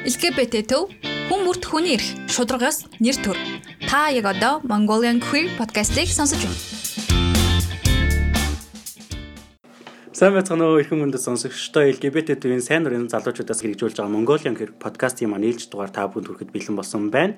LGBT 0.00 0.64
төв 0.64 0.88
хүн 1.28 1.42
бүрт 1.44 1.66
хүний 1.68 1.92
эрх 1.92 2.06
шударгаас 2.32 2.86
нэр 3.04 3.18
төр. 3.20 3.36
Та 3.84 4.08
яг 4.08 4.24
одоо 4.32 4.64
Mongolian 4.64 5.20
Queer 5.20 5.52
podcast-ийг 5.60 6.08
сонсож 6.08 6.40
байна. 6.40 6.56
Сайн 10.16 10.32
байцгаана 10.32 10.72
уу 10.72 10.80
эрхэм 10.80 11.04
хүндэт 11.04 11.20
сонсогчдоо 11.20 11.84
LGBT 11.92 12.40
төвийн 12.40 12.64
сайн 12.64 12.88
нурын 12.88 13.12
залуучуудаас 13.12 13.60
хэрэгжүүлж 13.60 14.00
байгаа 14.00 14.08
Mongolian 14.16 14.56
Queer 14.56 14.72
podcast-ийн 14.72 15.28
маань 15.28 15.44
ээлж 15.44 15.68
дугаар 15.68 15.92
та 15.92 16.08
бүхэнд 16.08 16.32
хүрэхэд 16.32 16.54
бэлэн 16.56 16.80
болсон 16.80 17.12
байна. 17.12 17.36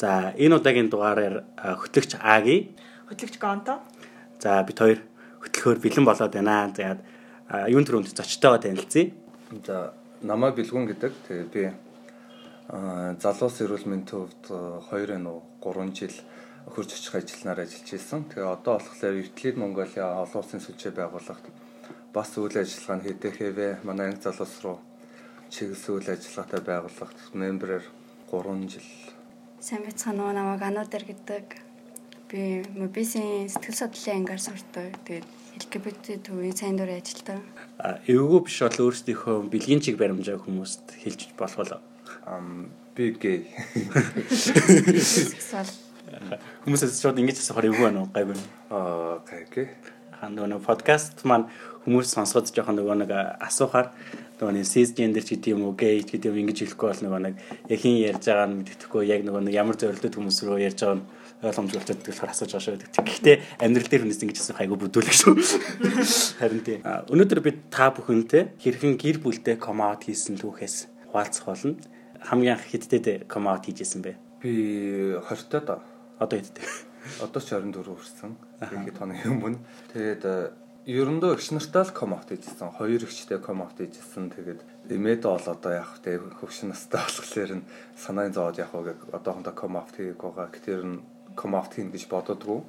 За 0.00 0.32
энэ 0.32 0.56
удаагийн 0.56 0.88
дугаараар 0.88 1.44
хөтлөгч 1.60 2.16
Аги, 2.24 2.72
хөтлөгч 3.12 3.36
Гонто. 3.36 3.84
За 4.40 4.64
бид 4.64 4.80
хоёр 4.80 5.04
хөтлөхөөр 5.44 5.76
бэлэн 5.76 6.08
болоод 6.08 6.32
байна. 6.32 6.72
За 6.72 7.68
юун 7.68 7.84
төрөнд 7.84 8.16
зочтойгоо 8.16 8.64
танилцъя. 8.64 9.12
За 9.60 9.92
намайг 10.24 10.56
бэлгүн 10.56 10.88
гэдэг. 10.88 11.12
Тэгээ 11.28 11.52
би 11.52 11.87
залуус 12.68 13.56
эрүүл 13.64 13.88
мэндийн 13.88 14.28
хувьд 14.28 14.44
2 14.92 15.16
нөө 15.24 15.38
3 15.64 15.88
жил 15.96 16.16
хурж 16.68 16.92
очих 16.92 17.14
ажилнаар 17.16 17.64
ажиллаж 17.64 17.88
исэн. 17.96 18.28
Тэгээ 18.28 18.44
одоо 18.44 18.76
болохоор 18.76 19.16
Евтлид 19.24 19.56
Монголиа 19.56 20.20
олон 20.20 20.44
улсын 20.44 20.60
сүлжээ 20.60 20.92
байгуулагт 20.92 21.48
бас 22.12 22.30
үйл 22.36 22.52
ажиллагаа 22.52 22.96
нь 23.00 23.06
хийдэхээвэ 23.08 23.68
манай 23.88 24.12
анги 24.12 24.20
залуус 24.20 24.54
руу 24.60 24.78
чиглэсэн 25.48 25.94
үйл 25.96 26.08
ажиллагаатай 26.12 26.60
байгуулагт 26.60 27.18
мемберээр 27.32 27.84
3 28.28 28.68
жил. 28.68 28.90
Сайн 29.64 29.82
байцгаана 29.88 30.28
уу 30.28 30.32
намайг 30.36 30.60
Ануудэр 30.60 31.04
гэдэг. 31.08 31.46
Би 32.28 32.68
мобисын 32.76 33.48
сэтгэл 33.48 33.80
судлалын 33.80 34.28
ангиар 34.28 34.42
сурдаг. 34.44 34.92
Тэгээд 35.08 35.26
LGBT 35.56 36.06
төвийн 36.20 36.52
сайн 36.52 36.76
дурын 36.76 37.00
ажилтан. 37.00 37.40
Эвгүй 38.04 38.44
биш 38.44 38.60
бол 38.60 38.92
өөрсдийнхөө 38.92 39.48
бэлгийн 39.48 39.80
чиг 39.80 39.96
баримжааг 39.96 40.44
хүмүүст 40.44 41.00
хэлж 41.00 41.32
болох 41.40 41.80
ам 42.26 42.70
би 42.96 43.12
гей. 43.14 43.46
Сексуал. 44.30 45.70
Хүмүүсээс 46.64 46.98
шууд 46.98 47.20
ингэж 47.22 47.38
асуухаар 47.42 47.68
эвгүй 47.70 47.84
байна 47.86 48.02
уу? 48.02 48.10
Гайгүй. 48.10 48.38
Аа, 48.70 49.20
гей. 49.54 49.68
Хан 50.18 50.34
нөгөө 50.34 50.64
подкаст 50.66 51.22
маань 51.22 51.46
хүмүүс 51.86 52.10
сонсоход 52.16 52.50
жоохон 52.50 52.80
нөгөө 52.80 52.96
нэг 53.04 53.12
асуухаар 53.38 53.92
нөгөө 54.40 54.54
нэг 54.58 54.66
cisgender 54.66 55.22
ч 55.22 55.38
гэдэг 55.38 55.54
юм 55.54 55.70
уу, 55.70 55.78
gay 55.78 56.02
ч 56.02 56.18
гэдэг 56.18 56.34
юм 56.34 56.42
ингэж 56.42 56.58
хэлэхгүй 56.74 56.88
бол 56.90 57.02
нөгөө 57.06 57.20
нэг 57.22 57.34
яг 57.70 57.78
хин 57.78 57.96
ярьж 58.02 58.24
байгаа 58.26 58.46
нь 58.50 58.56
мэддэхгүй 58.66 59.02
яг 59.06 59.22
нөгөө 59.22 59.42
нэг 59.46 59.54
ямар 59.54 59.78
зорилттой 59.78 60.10
хүмүүс 60.10 60.38
рүү 60.42 60.58
ярьж 60.66 60.78
байгаа 60.82 60.98
нь 60.98 61.06
ойлгомжтой 61.38 61.94
болохоор 62.02 62.30
асууж 62.34 62.50
байгаа 62.50 62.66
шүү. 62.66 62.98
Гэхдээ 62.98 63.36
амьдрал 63.62 63.90
дээр 63.90 64.02
хүнээс 64.02 64.22
ингэж 64.26 64.38
асуух 64.42 64.58
айгүй 64.58 64.78
бүдүүлэх 64.78 65.14
шүү. 65.14 65.34
Харин 66.42 66.62
тийм. 66.66 66.82
Өнөөдөр 66.82 67.40
бид 67.46 67.58
та 67.70 67.94
бүхэнтэй 67.94 68.58
хэрхэн 68.58 68.98
гэр 68.98 69.22
бүлтэй 69.22 69.54
комаут 69.54 70.02
хийсэн 70.02 70.34
түүхээс 70.34 70.90
хуваалцах 71.14 71.46
болно 71.46 71.78
хамгийн 72.22 72.56
анх 72.58 72.66
хэдтэй 72.66 73.24
ком 73.28 73.48
аут 73.48 73.66
хийжсэн 73.66 74.02
бэ? 74.02 74.16
Би 74.42 75.14
20 75.18 75.48
таа 75.50 75.62
да. 75.62 75.76
Одоо 76.18 76.38
хэдтэй? 76.38 76.64
Одоо 77.22 77.40
ч 77.42 77.54
24 77.54 77.84
хүрсэн. 77.84 78.32
Тэгэхэд 78.58 78.98
тооны 78.98 79.14
өмнө. 79.24 79.58
Тэгээд 79.94 80.24
э, 80.26 80.50
ерөндөө 80.86 81.38
эгч 81.38 81.54
нартай 81.54 81.84
л 81.86 81.94
ком 81.94 82.14
аут 82.14 82.28
хийжсэн. 82.30 82.74
Хоёр 82.74 83.02
эгчтэй 83.06 83.38
ком 83.38 83.62
аут 83.62 83.78
хийжсэн. 83.78 84.30
Тэгээд 84.34 84.60
эмээд 84.92 85.22
бол 85.24 85.46
одоо 85.46 85.72
яг 85.72 85.90
тэ 86.02 86.18
хөвшин 86.18 86.74
настай 86.74 87.00
болохоор 87.00 87.62
нь 87.62 87.68
санааны 87.96 88.34
зовоод 88.34 88.58
яг 88.58 88.70
гоо 88.72 88.92
одоохондоо 89.14 89.54
ком 89.54 89.78
аут 89.78 89.94
хийх 89.94 90.18
байгаа. 90.20 90.52
Гэтэр 90.52 90.82
нь 90.84 91.02
ком 91.38 91.54
аут 91.54 91.72
хийн 91.74 91.94
гэж 91.94 92.10
бододгоо. 92.10 92.66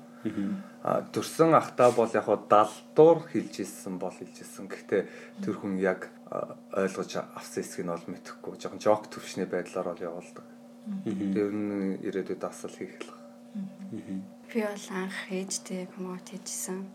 А 0.83 1.03
төрсөн 1.11 1.55
ахтаа 1.55 1.91
бол 1.91 2.11
яг 2.11 2.27
далдуур 2.27 3.23
хилж 3.31 3.63
ирсэн 3.63 3.99
бол 3.99 4.11
хилж 4.11 4.43
ирсэн. 4.43 4.67
Гэхдээ 4.67 5.01
тэр 5.43 5.55
хүн 5.55 5.79
яг 5.79 6.11
ойлгож 6.29 7.11
авсан 7.33 7.63
хэсгийг 7.63 7.85
нь 7.85 7.93
бол 7.93 8.05
мэдэхгүй. 8.05 8.53
Жохон 8.61 8.79
жок 8.79 9.09
төвшний 9.09 9.49
байдлаар 9.49 9.93
бол 9.93 10.05
явуулдаг. 10.09 10.45
Тэр 11.05 11.51
нь 11.53 11.97
ирээдүйд 12.05 12.43
асал 12.45 12.73
хийх 12.73 13.01
л. 13.01 13.11
Би 14.49 14.61
бол 14.61 14.87
анх 14.93 15.17
ээжтэй 15.33 15.89
коммут 15.89 16.29
хийжсэн. 16.29 16.85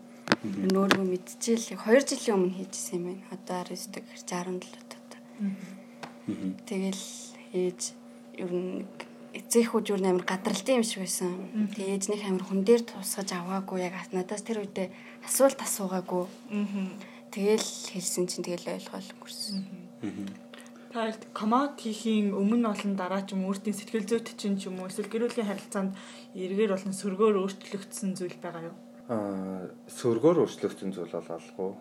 Нөөргөө 0.71 1.05
мэдчихэл 1.05 1.75
2 1.75 2.07
жилийн 2.07 2.35
өмнө 2.39 2.57
хийжсэн 2.63 2.95
юм 2.95 3.03
байна. 3.11 3.27
Одоо 3.35 3.59
19 3.75 4.07
67 4.23 4.71
удаа. 5.03 5.21
Тэгэл 6.65 7.03
ээж 7.51 7.81
ер 8.39 8.51
нь 8.51 8.87
эцэхүүд 9.35 9.91
юу 9.91 9.99
нээр 9.99 10.23
гадралтай 10.23 10.79
юм 10.79 10.87
шиг 10.87 11.03
байсан. 11.03 11.31
Тэгээ 11.75 11.95
ээжнийх 11.99 12.23
амир 12.23 12.43
хүн 12.47 12.63
дээр 12.63 12.83
тусгаж 12.87 13.35
аваагүй 13.35 13.83
яг 13.83 13.95
надаас 14.15 14.43
тэр 14.47 14.63
үедээ 14.63 14.87
асуулт 15.27 15.59
асуугаагүй. 15.59 16.25
Тэгэл 17.35 17.67
хэлсэн 17.91 18.31
чинь 18.31 18.47
тэгэл 18.47 18.79
ойлгоол 18.79 19.11
өнгөрсөн. 19.19 19.59
Та 20.95 21.11
коммат 21.35 21.75
хийхийн 21.83 22.31
өмнө 22.31 22.71
болон 22.71 22.95
дараа 22.95 23.27
ч 23.27 23.35
юм 23.35 23.43
өөртөө 23.51 23.75
сэтгэл 23.75 24.07
зүйт 24.07 24.39
чинь 24.39 24.55
ч 24.55 24.71
юм 24.71 24.79
уу 24.79 24.87
эсвэл 24.87 25.11
гэр 25.11 25.27
бүлийн 25.27 25.51
харилцаанд 25.51 25.91
эргээр 26.31 26.71
болон 26.71 26.95
сөргөөр 26.95 27.35
өөрчлөгдсөн 27.43 28.15
зүйл 28.15 28.39
байгаа 28.39 28.71
юу? 28.71 28.75
Аа 29.11 29.67
сөргөөр 29.91 30.47
өөрчлөгдсөн 30.47 30.95
зүйл 30.95 31.11
бол 31.11 31.35
алгүй. 31.35 31.71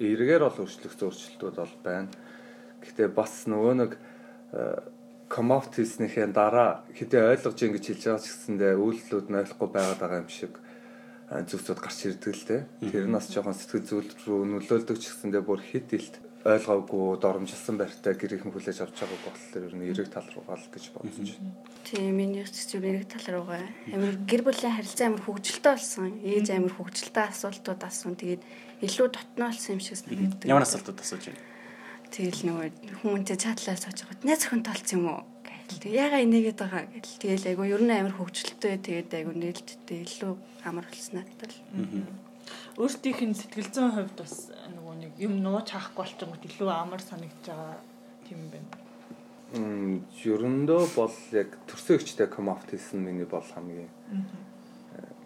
Эргээр 0.00 0.42
бол 0.48 0.60
өөрчлөгдсөн 0.64 1.06
өөрчлөлтүүд 1.12 1.56
бол 1.60 1.76
байна. 1.84 2.08
Гэхдээ 2.80 3.08
бас 3.12 3.44
нөгөө 3.52 3.74
нэг 3.84 3.92
коммаут 5.28 5.76
хийснийхээ 5.76 6.32
дараа 6.32 6.88
хэдий 6.96 7.20
ойлгож 7.20 7.60
ингэж 7.60 7.84
хэлж 7.84 8.02
байгаа 8.08 8.24
ч 8.24 8.32
гэсэндээ 8.32 8.80
үйлдэлүүд 8.80 9.28
нь 9.28 9.38
ойлгохгүй 9.44 9.68
байгаад 9.68 10.00
байгаа 10.00 10.24
юм 10.24 10.32
шиг 10.32 10.56
зүйлсүүд 11.32 11.80
гарч 11.80 11.98
ирдэг 12.12 12.34
л 12.36 12.44
дээ. 12.44 12.62
Тэр 12.92 13.06
нь 13.08 13.16
бас 13.16 13.32
жоохон 13.32 13.56
сэтгэл 13.56 13.88
зүйл 13.88 14.10
рүү 14.28 14.40
нөлөөлдөг 14.52 14.96
ч 15.00 15.08
гэсэндээ 15.08 15.42
бүр 15.44 15.60
хит 15.64 15.88
илт 15.96 16.20
ойлгоогүй 16.42 17.22
доромжилсан 17.22 17.78
байртай 17.78 18.18
гэр 18.18 18.34
их 18.34 18.42
хүлээж 18.42 18.82
авч 18.82 18.98
байгааг 18.98 19.22
болохоор 19.22 19.66
ер 19.70 19.74
нь 19.78 19.86
эрэг 19.94 20.10
тал 20.10 20.26
руугаа 20.34 20.58
л 20.58 20.68
гэж 20.74 20.84
байна. 20.90 21.14
Тийм 21.86 22.18
миний 22.18 22.42
зөв 22.42 22.82
эрэг 22.82 23.06
тал 23.06 23.26
руугаа. 23.30 23.62
Амир 23.94 24.18
гэр 24.26 24.42
бүлийн 24.42 24.74
харилцаа 24.74 25.06
амир 25.06 25.22
хөвгөлтэй 25.22 25.70
болсон. 25.70 26.18
Ээж 26.18 26.50
амир 26.50 26.74
хөвгөлтэй 26.74 27.24
асуултууд 27.30 27.82
асуун. 27.86 28.18
Тэгээд 28.18 28.42
илүү 28.82 29.06
дотноолсон 29.14 29.78
юм 29.78 29.80
шиг 29.86 29.96
санагддаг. 30.02 30.50
Ямар 30.50 30.66
асуултууд 30.66 30.98
асууж 30.98 31.30
байна? 31.30 31.42
Тэгэл 32.10 32.42
нөгөө 32.44 32.68
хүмүүнтэй 33.06 33.38
чатлаа 33.38 33.78
сууж 33.78 33.98
байгаа. 34.02 34.26
Найз 34.26 34.42
охин 34.42 34.66
толцсон 34.66 34.98
юм 34.98 35.06
уу? 35.14 35.31
Тэгэл 35.80 35.96
яга 35.96 36.18
инээгээд 36.20 36.58
байгаа 36.58 36.84
гэл. 36.90 37.20
Тэгэл 37.22 37.48
айгу 37.48 37.64
ер 37.64 37.82
нь 37.82 37.92
амар 37.94 38.14
хөвгчлөлтөө 38.18 38.72
тэгээд 38.82 39.10
айгу 39.16 39.32
нээлттэй 39.32 40.00
илүү 40.04 40.32
амар 40.68 40.86
болсон 40.90 41.14
надад 41.22 41.48
л. 41.48 41.58
Өөртөөх 42.76 43.20
нь 43.24 43.38
сэтгэл 43.38 43.70
зүйн 43.72 43.92
хувьд 43.96 44.16
бас 44.18 44.34
нөгөө 44.52 44.94
нэг 45.00 45.12
юм 45.20 45.40
нууж 45.40 45.72
хаахгүй 45.72 46.04
болчихгоо 46.04 46.36
илүү 46.48 46.70
амар 46.72 47.00
санагдаж 47.00 47.46
байгаа 47.48 47.76
тийм 48.26 48.40
байна. 48.52 48.70
Мм 49.52 50.08
ерөндөө 50.24 50.82
бол 50.96 51.16
яг 51.36 51.52
төрсөн 51.68 52.00
өгчтэй 52.00 52.28
комафт 52.28 52.72
хийсэн 52.72 53.04
миний 53.04 53.28
бол 53.28 53.44
хамгийн 53.44 53.92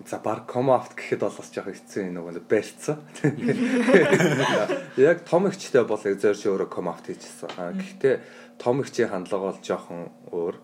За 0.06 0.18
баг 0.22 0.46
комафт 0.46 0.94
гэхэд 0.94 1.26
бол 1.26 1.34
бас 1.34 1.50
жоох 1.50 1.66
хэцүү 1.66 2.06
юм 2.06 2.22
нөгөө 2.22 2.46
барьцсан. 2.46 3.02
Яг 4.96 5.26
том 5.26 5.50
ихчтэй 5.50 5.82
бол 5.82 5.98
яг 5.98 6.22
зорж 6.22 6.46
өөрөө 6.46 6.70
комафт 6.70 7.10
хийчихсэн. 7.10 7.50
Гэхдээ 7.74 8.14
том 8.62 8.86
ихчийн 8.86 9.10
хандлага 9.10 9.50
бол 9.50 9.58
жоохон 9.58 10.06
өөр. 10.30 10.56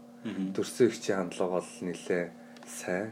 Төрсөн 0.54 0.94
ихчийн 0.94 1.18
хандлага 1.26 1.58
бол 1.58 1.70
нэлээ 1.82 2.24
сайн. 2.70 3.10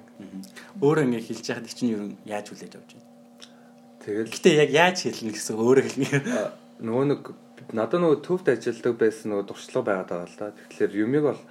Өөрөө 0.79 1.05
ингэ 1.11 1.27
хэлж 1.27 1.45
яхад 1.51 1.67
чинь 1.67 1.99
юу 1.99 2.05
яаж 2.23 2.47
хүлээж 2.55 2.79
авч 2.79 2.91
байна? 2.95 3.11
Тэгэл. 4.01 4.31
Гэтэ 4.31 4.51
яг 4.55 4.71
яаж 4.71 4.97
хэлнэ 5.03 5.35
гэсэн 5.35 5.57
өөрөө 5.59 5.85
хэлнэ. 5.91 6.09
Нөгөө 6.79 7.05
нэг 7.11 7.23
надад 7.75 8.01
нөгөө 8.01 8.23
төвд 8.25 8.47
ажилладаг 8.55 8.95
байсан 8.97 9.35
нөгөө 9.35 9.47
дуршлаг 9.51 9.85
байгаад 9.85 10.11
байгаа 10.15 10.31
л 10.31 10.39
да. 10.39 10.55
Тэгэхээр 10.55 10.93
юмыг 11.05 11.25
бол 11.27 11.43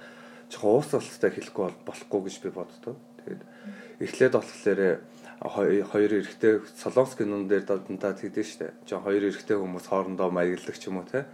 жоохон 0.50 0.72
уус 0.74 0.90
уулцтай 0.96 1.30
хэлэхгүй 1.30 1.68
болохгүй 1.86 2.20
гэж 2.26 2.36
би 2.42 2.50
боддоо. 2.50 2.94
Тэгээд 3.22 3.42
эхлээд 4.00 4.32
болохоор 4.32 5.04
хоёр 5.40 6.12
эрэгтэй 6.20 6.60
солонгос 6.76 7.16
кинон 7.16 7.48
дээр 7.48 7.64
дадантаа 7.64 8.12
тэгдэж 8.12 8.46
штэ. 8.48 8.72
Жон 8.84 9.00
хоёр 9.00 9.32
эрэгтэй 9.32 9.56
хүмүүс 9.56 9.88
хоорондоо 9.88 10.28
маяглагч 10.28 10.84
юм 10.84 11.00
уу 11.00 11.08
те. 11.08 11.24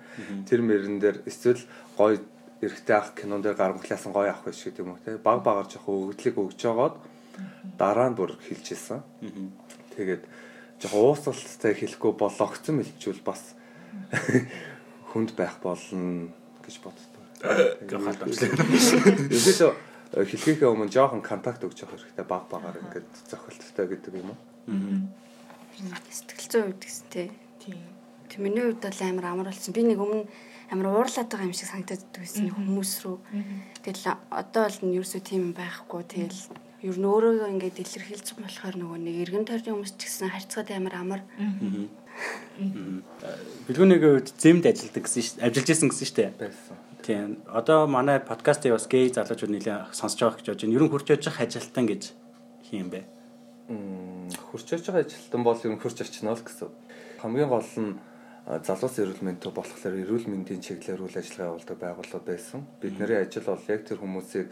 Тэр 0.46 0.62
мөрөн 0.62 1.02
дээр 1.02 1.26
эсвэл 1.26 1.58
гой 1.98 2.22
эрэгтэй 2.62 2.94
ах 2.94 3.18
кинон 3.18 3.42
дээр 3.42 3.58
гарамглаасан 3.58 4.14
гой 4.14 4.30
ах 4.30 4.46
биш 4.46 4.62
гэдэг 4.62 4.82
юм 4.86 4.94
уу 4.94 5.02
те. 5.02 5.18
Баг 5.18 5.42
багаар 5.42 5.66
жоохон 5.66 6.14
өгдлийг 6.14 6.38
өгж 6.38 6.54
жагаад 6.54 6.94
дараа 7.74 8.14
нь 8.14 8.18
бүр 8.18 8.38
хэлчихсэн. 8.38 9.02
Тэгээд 9.98 10.22
жоохон 10.78 11.02
уусалттай 11.10 11.74
хэлэхгүй 11.74 12.12
болгоцсон 12.14 12.78
мэлчүүл 12.78 13.26
бас 13.26 13.58
хүнд 15.10 15.34
байх 15.34 15.58
болно 15.58 16.30
гэж 16.62 16.78
боддог. 16.78 17.22
Гэх 17.42 18.06
хатамжлаа. 18.06 18.54
Ерөөсөө 19.34 19.70
хэлхийнхээ 20.24 20.72
өмнө 20.72 20.88
жоохон 20.88 21.20
контакт 21.20 21.60
өгч 21.60 21.84
явах 21.84 22.00
хэрэгтэй 22.00 22.24
баг 22.24 22.48
багаар 22.48 22.80
ингээд 22.80 23.10
зохилттой 23.28 23.86
гэдэг 23.92 24.12
юм 24.16 24.32
уу? 24.32 24.38
Аа. 24.72 26.00
Сэтгэл 26.08 26.48
зүйн 26.48 26.66
үед 26.72 26.80
гэсэн 26.80 27.06
тий. 27.12 27.28
Тийм. 27.60 27.84
Тэг 28.32 28.40
миний 28.40 28.64
хувьд 28.64 28.80
бол 28.80 29.00
амар 29.04 29.26
амар 29.28 29.48
болсон. 29.52 29.76
Би 29.76 29.84
нэг 29.84 30.00
өмнө 30.00 30.24
амар 30.72 30.88
уурлаад 30.88 31.28
байгаа 31.28 31.46
юм 31.46 31.52
шиг 31.52 31.68
санагдаад 31.68 32.02
байсан 32.16 32.48
хүмүүс 32.48 32.92
рүү. 33.04 33.16
Тэгэл 33.84 34.04
одоо 34.32 34.62
бол 34.64 34.80
нь 34.88 34.96
ерөөсөө 34.96 35.20
тийм 35.20 35.52
байхгүй. 35.52 36.02
Тэгэл 36.08 36.40
ер 36.80 36.96
нь 36.96 37.06
өөрөө 37.06 37.52
ингээд 37.52 37.82
илэрхийлж 37.84 38.28
болохоор 38.40 38.76
нөгөө 38.80 38.98
нэг 39.04 39.16
эргэн 39.28 39.46
тойрны 39.46 39.76
хүмүүс 39.76 39.94
ч 40.00 40.08
гэсэн 40.08 40.32
харьцаад 40.32 40.68
амар 40.72 40.94
амар. 40.96 41.20
Билгүүнийг 43.68 44.02
үед 44.02 44.28
зэмд 44.32 44.64
ажилладаг 44.64 45.04
гэсэн 45.04 45.22
шүү 45.22 45.36
дээ. 45.38 45.46
Ажиллаж 45.46 45.68
исэн 45.70 45.88
гэсэн 45.92 46.06
шүү 46.08 46.18
дээ. 46.18 46.30
Байсан. 46.40 46.76
Тийм. 47.06 47.38
Одоо 47.46 47.86
манай 47.86 48.18
подкастыг 48.18 48.74
бас 48.74 48.90
гей 48.90 49.06
залуучууд 49.14 49.54
нэлээд 49.54 49.94
сонсож 49.94 50.26
байгаа 50.26 50.42
гэж 50.42 50.46
бодож 50.50 50.62
байна. 50.66 50.74
Ер 50.74 50.82
нь 50.82 50.90
хурж 50.90 51.06
очих 51.14 51.38
ажилтан 51.38 51.86
гэж 51.86 52.02
хийм 52.66 52.90
бэ? 52.90 53.06
Мм 53.70 54.26
хурц 54.50 54.66
очиж 54.74 54.90
байгаа 54.90 55.06
ажилтан 55.06 55.42
бол 55.46 55.60
ер 55.62 55.70
нь 55.70 55.78
хурц 55.78 56.02
очино 56.02 56.34
л 56.34 56.42
гэсэн. 56.42 56.66
Хамгийн 57.22 57.46
гол 57.46 57.62
нь 57.78 57.94
залуус 58.46 58.98
эрүүл 58.98 59.22
мэндтэй 59.22 59.52
болохоор 59.54 59.94
эрүүл 60.02 60.26
мэндийн 60.26 60.58
чиглэлээр 60.58 61.06
үйл 61.06 61.14
ажиллагаа 61.14 61.50
явуулдаг 61.54 61.78
байгууллага 61.78 62.26
байсан. 62.26 62.66
Бидний 62.82 63.18
ажил 63.22 63.46
бол 63.46 63.62
яг 63.70 63.82
тэр 63.86 64.02
хүмүүсийг 64.02 64.50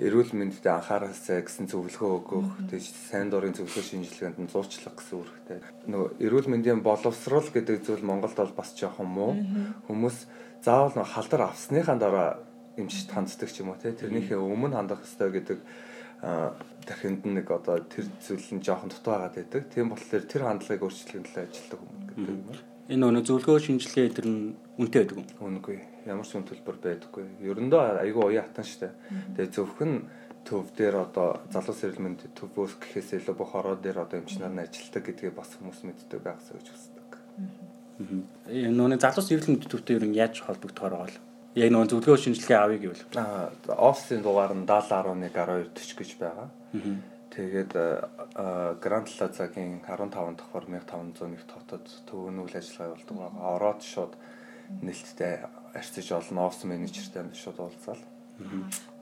эрүүл 0.00 0.32
мэндэд 0.32 0.64
анхаараасаа 0.64 1.44
гэсэн 1.44 1.68
зөвлөгөө 1.68 2.12
өгөх, 2.24 2.48
тийш 2.72 2.88
сайн 3.12 3.28
дурын 3.28 3.52
зөвлөгөө 3.52 3.84
шинжилгээнд 3.84 4.40
нь 4.40 4.48
зурчлах 4.48 4.96
гэсэн 4.96 5.16
үүрэгтэй. 5.20 5.60
Нөгөө 5.92 6.08
эрүүл 6.24 6.48
мэндийн 6.48 6.80
боловсрол 6.80 7.48
гэдэг 7.52 7.84
зүйл 7.84 8.00
Монголд 8.00 8.36
бол 8.36 8.56
бас 8.56 8.72
жоохон 8.72 9.08
муу. 9.08 9.36
Хүмүүс 9.88 10.16
заавал 10.62 10.94
нөгөө 10.94 11.12
халдвар 11.12 11.42
авсныхаа 11.50 11.96
дараа 11.98 12.28
эмчт 12.78 13.10
ханддаг 13.10 13.50
ч 13.50 13.60
юм 13.60 13.74
уу 13.74 13.78
те 13.82 13.92
тэрнийхээ 13.92 14.38
өмнө 14.38 14.78
хандах 14.78 15.02
ёстой 15.02 15.30
гэдэг 15.34 15.58
тархинд 16.22 17.26
нэг 17.26 17.50
одоо 17.50 17.82
тэр 17.82 18.06
зүйл 18.22 18.48
нь 18.54 18.62
жоохон 18.62 18.90
дутуу 18.90 19.12
байгаад 19.18 19.36
байдаг. 19.36 19.62
Тийм 19.74 19.90
болохоор 19.90 20.24
тэр 20.24 20.42
хандлагыг 20.46 20.82
өөрчлөхийн 20.86 21.26
төлөө 21.26 21.42
ажилладаг 21.50 21.78
хүмүүс 21.82 22.04
гэдэг 22.14 22.28
юм. 22.30 22.72
Энэ 22.92 23.06
өнөө 23.10 23.22
зөвлөгөө 23.26 23.58
шинжилгээ 23.58 24.08
тэр 24.14 24.26
нь 24.30 24.54
үнэтэй 24.78 25.02
байдаг 25.02 25.18
юм. 25.18 25.26
Үнэгүй. 25.42 25.78
Ямар 26.06 26.26
ч 26.26 26.34
үн 26.38 26.46
төлбөр 26.46 26.76
байдаггүй. 26.78 27.24
Ерөндөө 27.42 27.80
айгүй 28.02 28.22
уян 28.22 28.46
хатан 28.46 28.66
штэ. 28.66 28.94
Тэгээ 29.34 29.54
зөвхөн 29.54 29.92
төв 30.46 30.66
дээр 30.74 30.96
одоо 31.06 31.42
залуус 31.50 31.82
эрүүл 31.86 32.02
мэндийн 32.02 32.34
төвөөс 32.34 32.82
гэхээс 32.82 33.22
илүү 33.22 33.34
бүх 33.38 33.54
ороо 33.54 33.78
дээр 33.78 34.02
одоо 34.02 34.18
эмч 34.18 34.38
нар 34.42 34.50
нь 34.50 34.62
ажилтдаг 34.62 35.02
гэдгийг 35.06 35.34
бас 35.38 35.54
хүмүүс 35.54 35.86
мэддэг 35.86 36.18
байгаасаа 36.22 36.58
гэж 36.58 36.68
хүсдэг. 36.70 37.10
Энэ 38.48 38.76
нөгөө 38.76 39.00
залуус 39.02 39.28
эрүүл 39.32 39.50
мэндийн 39.52 39.72
төвтэй 39.72 39.96
ер 39.96 40.04
нь 40.06 40.18
яаж 40.18 40.42
холбогдохоор 40.42 40.94
байгаа 40.96 41.10
вэ? 41.12 41.20
Яг 41.62 41.70
нөгөө 41.72 41.88
зөвлөгөө 41.92 42.20
шинжилгээ 42.24 42.58
авъя 42.58 42.80
гэвэл. 42.80 43.04
Аа 43.20 43.52
офисын 43.76 44.22
дугаар 44.24 44.52
нь 44.56 44.64
70 44.64 45.12
11 45.12 45.32
12 45.36 45.68
40 45.76 45.98
гэж 46.00 46.10
байгаа. 46.16 46.48
Тэгээд 47.32 47.72
Гранд 48.80 49.08
Плазагийн 49.08 49.80
15 49.84 50.36
дахь 50.36 50.52
формыг 50.52 50.84
501 50.84 51.44
хотод 51.48 51.84
төвөн 52.08 52.40
үйл 52.44 52.56
ажиллагаа 52.56 52.92
явуулдаг 52.92 53.16
байгаа. 53.16 53.52
Ороод 53.56 53.80
шууд 53.84 54.12
нэлттэй 54.80 55.34
арчиж 55.72 56.08
олно 56.12 56.48
офис 56.48 56.64
менежертэй 56.64 57.28
шууд 57.32 57.58
уулзаал. 57.60 58.04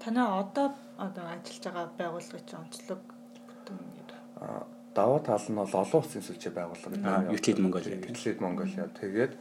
Танай 0.03 0.27
одоо 0.27 0.75
одоо 0.99 1.25
ажиллаж 1.27 1.65
байгаа 1.67 1.87
байгууллагын 1.99 2.63
онцлог 2.63 3.03
бүтэн 3.47 3.79
юм. 3.79 4.07
Аа 4.43 4.63
даваа 4.95 5.21
тал 5.23 5.47
нь 5.47 5.57
бол 5.57 5.71
олон 5.71 6.01
улсын 6.03 6.23
сүлжээ 6.25 6.53
байгууллага 6.55 6.97
гэдэг. 6.97 7.35
Euclid 7.35 7.59
Mongolia. 7.63 7.97
Euclid 8.11 8.39
Mongolia. 8.43 8.85
Тэгээд 8.99 9.33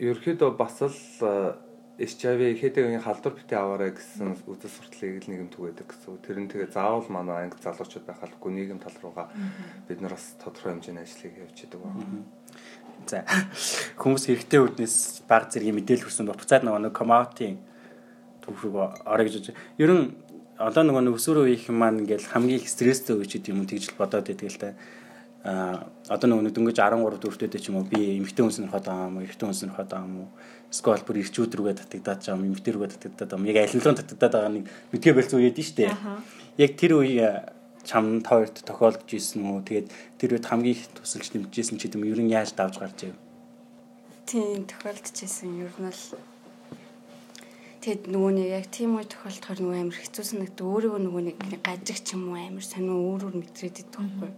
ерөөхдөө 0.00 0.50
бас 0.56 0.80
л 0.82 0.94
HIV 1.94 2.58
хэдийн 2.58 2.98
халдвар 2.98 3.38
битээ 3.38 3.54
аваарай 3.54 3.94
гэсэн 3.94 4.34
үзэл 4.50 4.66
сурталыг 4.66 5.22
л 5.22 5.30
нийгэм 5.30 5.50
түгээдэг 5.54 5.86
гэсэн. 5.86 6.18
Тэр 6.26 6.42
нь 6.42 6.50
тэгээ 6.50 6.74
заавал 6.74 7.06
манай 7.06 7.46
анги 7.46 7.62
залуучууд 7.62 8.02
байхалгүй 8.02 8.50
нийгэм 8.50 8.82
тал 8.82 8.98
руугаа 8.98 9.30
бид 9.86 10.02
нар 10.02 10.18
бас 10.18 10.34
тодорхой 10.42 10.74
хэмжээний 10.74 11.06
ажлыг 11.06 11.38
явж 11.38 11.54
идэг 11.54 11.78
байна. 11.78 12.26
За 13.06 13.22
хүмүүс 13.94 14.26
хэрэгтэй 14.26 14.58
үднээс 14.58 15.22
баг 15.30 15.54
зэргийн 15.54 15.78
мэдээлэл 15.78 16.10
хүрсэн 16.10 16.26
ба 16.26 16.34
буцаад 16.34 16.66
нөгөө 16.66 16.82
нэг 16.82 16.94
комаутийн 16.98 17.62
төв 18.42 18.58
рүү 18.58 19.06
орё 19.06 19.22
гэж. 19.30 19.54
Ер 19.78 19.90
нь 19.94 20.18
одоо 20.58 20.82
нөгөө 20.86 21.02
нэг 21.10 21.16
өсвөр 21.18 21.50
үеийнх 21.50 21.66
маань 21.74 22.06
ингээл 22.06 22.30
хамгийн 22.30 22.62
их 22.62 22.70
стресстэй 22.70 23.18
үе 23.18 23.26
ч 23.26 23.42
гэдэг 23.42 23.50
юм 23.50 23.66
тэгж 23.66 23.90
л 23.90 23.98
бодоод 23.98 24.26
байдаг 24.30 24.48
л 24.50 24.60
та. 24.62 24.70
А 25.44 25.90
одоо 26.08 26.30
нөгөө 26.30 26.54
дөнгөж 26.54 26.78
13 26.78 27.20
дөрөвтэй 27.20 27.60
ч 27.60 27.68
юм 27.68 27.82
уу 27.82 27.88
би 27.90 28.22
эмэгтэй 28.22 28.42
хүн 28.46 28.54
сонирхоод 28.54 28.86
байгаа 28.86 29.10
юм 29.10 29.16
уу, 29.18 29.26
эрэгтэй 29.26 29.44
хүн 29.44 29.58
сонирхоод 29.60 29.90
байгаа 29.90 30.08
юм 30.08 30.16
уу? 30.24 30.28
Скол 30.70 31.02
бүр 31.04 31.20
ирчүүд 31.20 31.52
рүүгээ 31.52 31.76
татагдаад 31.84 32.20
байгаа 32.22 32.38
юм, 32.38 32.46
эмэгтэй 32.48 32.72
рүүгээ 32.72 32.92
татагдаад 32.96 33.30
байгаа 33.34 33.42
юм. 33.44 33.50
Яг 33.50 33.56
руу 33.84 33.94
татагдаад 33.98 34.32
байгаа 34.32 34.52
нэг 34.54 34.64
мэдгээ 34.94 35.14
болцсон 35.18 35.40
үед 35.42 35.58
нь 35.60 35.68
штэ. 35.68 35.92
Яг 36.56 36.70
тэр 36.80 36.92
үе 37.02 37.28
чамд 37.84 38.24
хоёрт 38.24 38.56
тохиолдож 38.64 39.10
исэн 39.12 39.44
үү? 39.44 39.60
Тэгээд 39.68 39.88
тэр 40.16 40.30
үед 40.40 40.48
хамгийн 40.48 40.80
их 40.80 40.88
тусалж 40.96 41.28
дэмжижсэн 41.28 41.76
ч 41.76 41.92
гэдэм 41.92 42.08
ер 42.08 42.20
нь 42.24 42.32
яаж 42.32 42.56
давж 42.56 42.80
гарч 42.80 43.12
ив? 43.12 43.16
Тийм 44.24 44.64
тохиолдчихсэн 44.64 45.60
ер 45.60 45.74
нь 45.76 45.92
л 45.92 46.02
Тэгэд 47.84 48.08
нөгөө 48.08 48.32
нэг 48.32 48.48
яг 48.48 48.66
тийм 48.72 48.96
үе 48.96 49.04
тохиолдохоор 49.04 49.60
нөгөө 49.60 49.76
амар 49.84 49.98
хэцүүсэн 50.00 50.40
нэгт 50.40 50.56
өөрийгөө 50.64 51.00
нөгөө 51.04 51.22
нэг 51.28 51.36
гажиг 51.60 52.00
ч 52.00 52.16
юм 52.16 52.32
уу 52.32 52.40
амар 52.40 52.64
сонио 52.64 52.96
өөр 52.96 53.28
өөр 53.28 53.36
мэдрээд 53.44 53.76
идэх 53.84 54.00
байхгүй. 54.00 54.32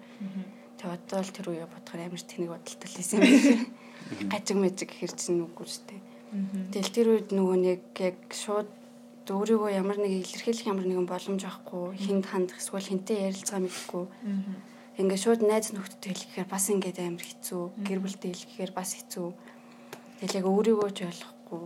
Тэгээ 0.83 0.97
одоо 0.99 1.21
л 1.23 1.31
тэр 1.31 1.47
үе 1.55 1.63
бодохоор 1.71 2.03
амар 2.11 2.23
тэнэг 2.27 2.51
бодолтой 2.51 2.89
л 2.91 2.99
байсан 2.99 3.23
юм. 3.23 3.71
Гажиг 4.35 4.57
мэжиг 4.59 4.91
гэхэр 4.91 5.15
чинь 5.15 5.47
үгүй 5.47 5.63
шүү 5.63 5.85
дээ. 5.87 6.03
Тэгэл 6.75 6.91
тэр 6.91 7.07
үед 7.15 7.29
нөгөө 7.31 7.57
нэг 7.63 7.83
яг 8.03 8.19
шууд 8.35 8.71
өөрийгөө 9.31 9.71
ямар 9.79 9.99
нэг 10.03 10.27
илэрхийлэх 10.27 10.67
ямар 10.67 10.87
нэгэн 10.91 11.07
боломж 11.07 11.43
авахгүй 11.47 11.95
хинд 12.03 12.27
хандах 12.27 12.59
эсвэл 12.59 12.83
хинтээ 12.83 13.31
ярилцгаа 13.31 13.63
мэдхгүй. 13.63 14.05
Ингээ 14.99 15.23
шууд 15.23 15.47
найз 15.47 15.71
нөхдөд 15.71 16.03
хэлэхээр 16.03 16.49
бас 16.51 16.67
ингээд 16.67 16.99
амар 16.99 17.23
хэцүү. 17.23 17.63
Гэр 17.87 17.99
бүлдээ 18.03 18.33
хэлэхээр 18.35 18.73
бас 18.75 18.91
хэцүү. 18.99 19.29
Тэгэл 20.19 20.39
яг 20.43 20.47
өөрийгөө 20.51 20.91
ч 20.91 20.99
ойлгохгүй 21.07 21.65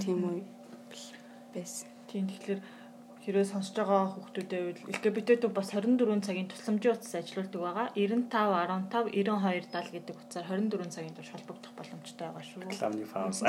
тийм 0.00 0.20
үе 0.24 0.59
байсан. 1.54 1.88
Тийм 2.10 2.26
тэгэхээр 2.30 2.60
хэрэг 3.20 3.46
сонсож 3.52 3.76
байгаа 3.76 4.16
хүүхдүүдээ 4.16 4.62
үед 4.64 4.78
LGBT 4.96 5.52
бас 5.52 5.68
24 5.76 6.24
цагийн 6.24 6.48
тусламжийн 6.48 6.96
утас 6.96 7.12
ажилладаг 7.12 7.60
байгаа. 7.60 7.86
95 7.92 8.32
15 8.32 9.12
92 9.12 9.68
70 9.68 9.92
гэдэг 9.92 10.16
утсаар 10.16 10.46
24 10.48 10.88
цагийн 10.88 11.14
турш 11.14 11.28
холбогдох 11.28 11.72
боломжтой 11.76 12.26
байгаа 12.32 12.44
шүү. 12.48 12.64
Рекламны 12.64 13.04
фаус. 13.04 13.44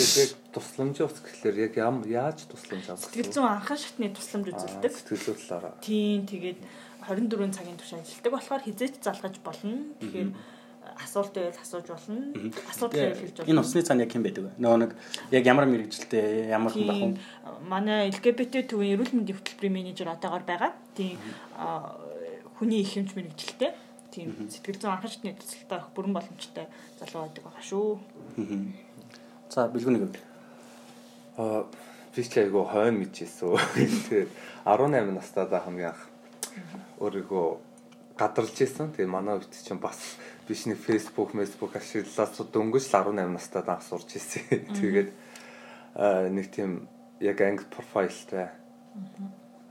Тэгээд 0.00 0.32
тусламжийн 0.56 1.06
утас 1.12 1.20
гэхэлэр 1.20 1.56
яг 1.68 1.76
яаж 2.08 2.38
тусламж 2.48 2.84
авах 2.88 3.04
Сэтгэл 3.04 3.32
зүйн 3.36 3.52
анхан 3.52 3.76
шатны 3.76 4.08
тусламж 4.16 4.46
үзүүлдэг. 4.48 4.92
Сэтгэл 4.96 5.24
зүйн 5.28 5.38
талаараа. 5.44 5.76
Тийм 5.84 6.24
тэгээд 6.24 6.60
24 7.04 7.52
цагийн 7.52 7.76
турш 7.76 7.92
ажилладаг 8.00 8.32
болохоор 8.32 8.64
хизээч 8.64 8.94
залгаж 9.04 9.36
болно. 9.44 9.92
Тэгэхээр 10.00 10.32
асуулт 11.00 11.34
байвал 11.34 11.58
асууж 11.62 11.86
болно. 11.88 12.22
Асуудал 12.70 13.14
хэлж 13.14 13.36
болно. 13.42 13.50
Энэ 13.50 13.60
усны 13.60 13.82
цаана 13.82 14.04
яг 14.06 14.12
хэн 14.12 14.22
байдаг 14.22 14.44
вэ? 14.44 14.52
Нөгөө 14.58 14.78
нэг 14.82 14.92
яг 15.34 15.44
ямар 15.46 15.66
мэрэгжилтэй 15.66 16.50
ямар 16.50 16.70
хүн 16.70 16.86
байх 16.86 17.02
вэ? 17.02 17.18
Манай 17.66 18.10
LGBT 18.10 18.68
төвийн 18.70 18.94
эрүүл 18.94 19.14
мэндийн 19.14 19.38
хөтөлбөрийн 19.38 19.74
менежер 19.74 20.08
одоогоор 20.12 20.44
байгаа. 20.46 20.72
Тийм 20.94 21.18
хүний 22.58 22.80
их 22.82 22.94
хэмж 22.94 23.14
мэрэгжилтэй. 23.18 23.72
Тийм 24.14 24.30
сэтгэл 24.46 24.78
зүйн 24.78 24.94
анхан 24.94 25.10
шатны 25.10 25.34
төсөлтөй 25.34 25.74
авах 25.74 25.90
бүрэн 25.96 26.14
боломжтой 26.14 26.66
залуу 27.02 27.26
байдаг 27.26 27.42
байгаа 27.42 27.64
шүү. 27.66 27.88
За 29.50 29.66
бэлгүнийг 29.66 30.06
өгөө. 30.06 30.22
Аа 31.42 31.66
би 32.14 32.22
ч 32.22 32.38
айгу 32.38 32.62
хойно 32.62 33.02
мэдчихсэн. 33.02 33.58
Тэгээд 33.74 34.30
18 34.62 35.10
настай 35.10 35.50
да 35.50 35.58
хамгийн 35.58 35.90
анх 35.90 36.06
өөрийгөө 37.02 37.46
гадарлаж 38.14 38.54
исэн. 38.54 38.94
Тэгээд 38.94 39.10
манай 39.10 39.42
үед 39.42 39.50
чинь 39.50 39.82
бас 39.82 39.98
биш 40.48 40.66
нэг 40.68 40.78
Facebook, 40.78 41.32
Facebook 41.32 41.72
ашиглаад 41.76 42.52
дөнгөж 42.52 42.84
л 42.88 42.96
18 43.00 43.32
настай 43.32 43.62
анх 43.64 43.84
сурч 43.84 44.16
исэн. 44.16 44.68
Тэгээд 44.76 45.10
аа, 45.96 46.28
нэг 46.28 46.46
тийм 46.52 46.88
яг 47.20 47.40
анги 47.40 47.64
профайлтай 47.68 48.52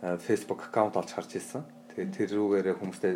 аа, 0.01 0.17
Facebook 0.17 0.65
аккаунт 0.67 0.97
олж 0.97 1.13
харж 1.13 1.37
исэн. 1.37 1.63
Тэгээд 1.93 2.11
тэр 2.17 2.29
рүүгээрээ 2.37 2.75
хүмүүстэй 2.81 3.13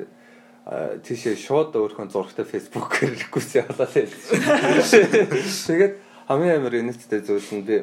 аа, 0.69 1.01
тийшээ 1.01 1.35
шууд 1.35 1.73
өөрхөн 1.73 2.13
зурагтай 2.13 2.45
Facebook-ээр 2.45 3.13
реквест 3.27 3.57
явуулаад 3.57 3.93
байлаа. 3.93 4.81
Тэгээд 4.85 5.93
хамгийн 6.27 6.57
амар 6.61 6.75
инээдтэй 6.77 7.21
зүйл 7.23 7.51
нь 7.55 7.65
би 7.65 7.77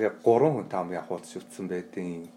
яг 0.00 0.14
3 0.22 0.24
хүнтэй 0.24 0.78
хамгийн 0.78 1.04
хуудас 1.04 1.36
үтсэн 1.36 1.66
байдیں۔ 1.68 2.30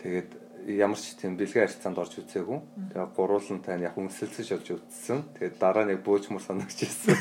Тэгээд 0.00 0.30
ямар 0.66 0.98
ч 0.98 1.16
тийм 1.16 1.36
бэлгийн 1.40 1.64
харилцаанд 1.64 1.98
орж 1.98 2.20
үзээгүй. 2.20 2.58
Тэгээ 2.92 3.08
гуруулантай 3.16 3.76
нь 3.80 3.86
яг 3.86 3.96
үнсэлцэж 3.96 4.48
олж 4.56 4.68
үзсэн. 4.76 5.24
Тэгээд 5.38 5.56
дараа 5.56 5.84
нэг 5.88 6.04
бөөчмөр 6.04 6.42
санагч 6.42 6.84
ирсэн. 6.84 7.16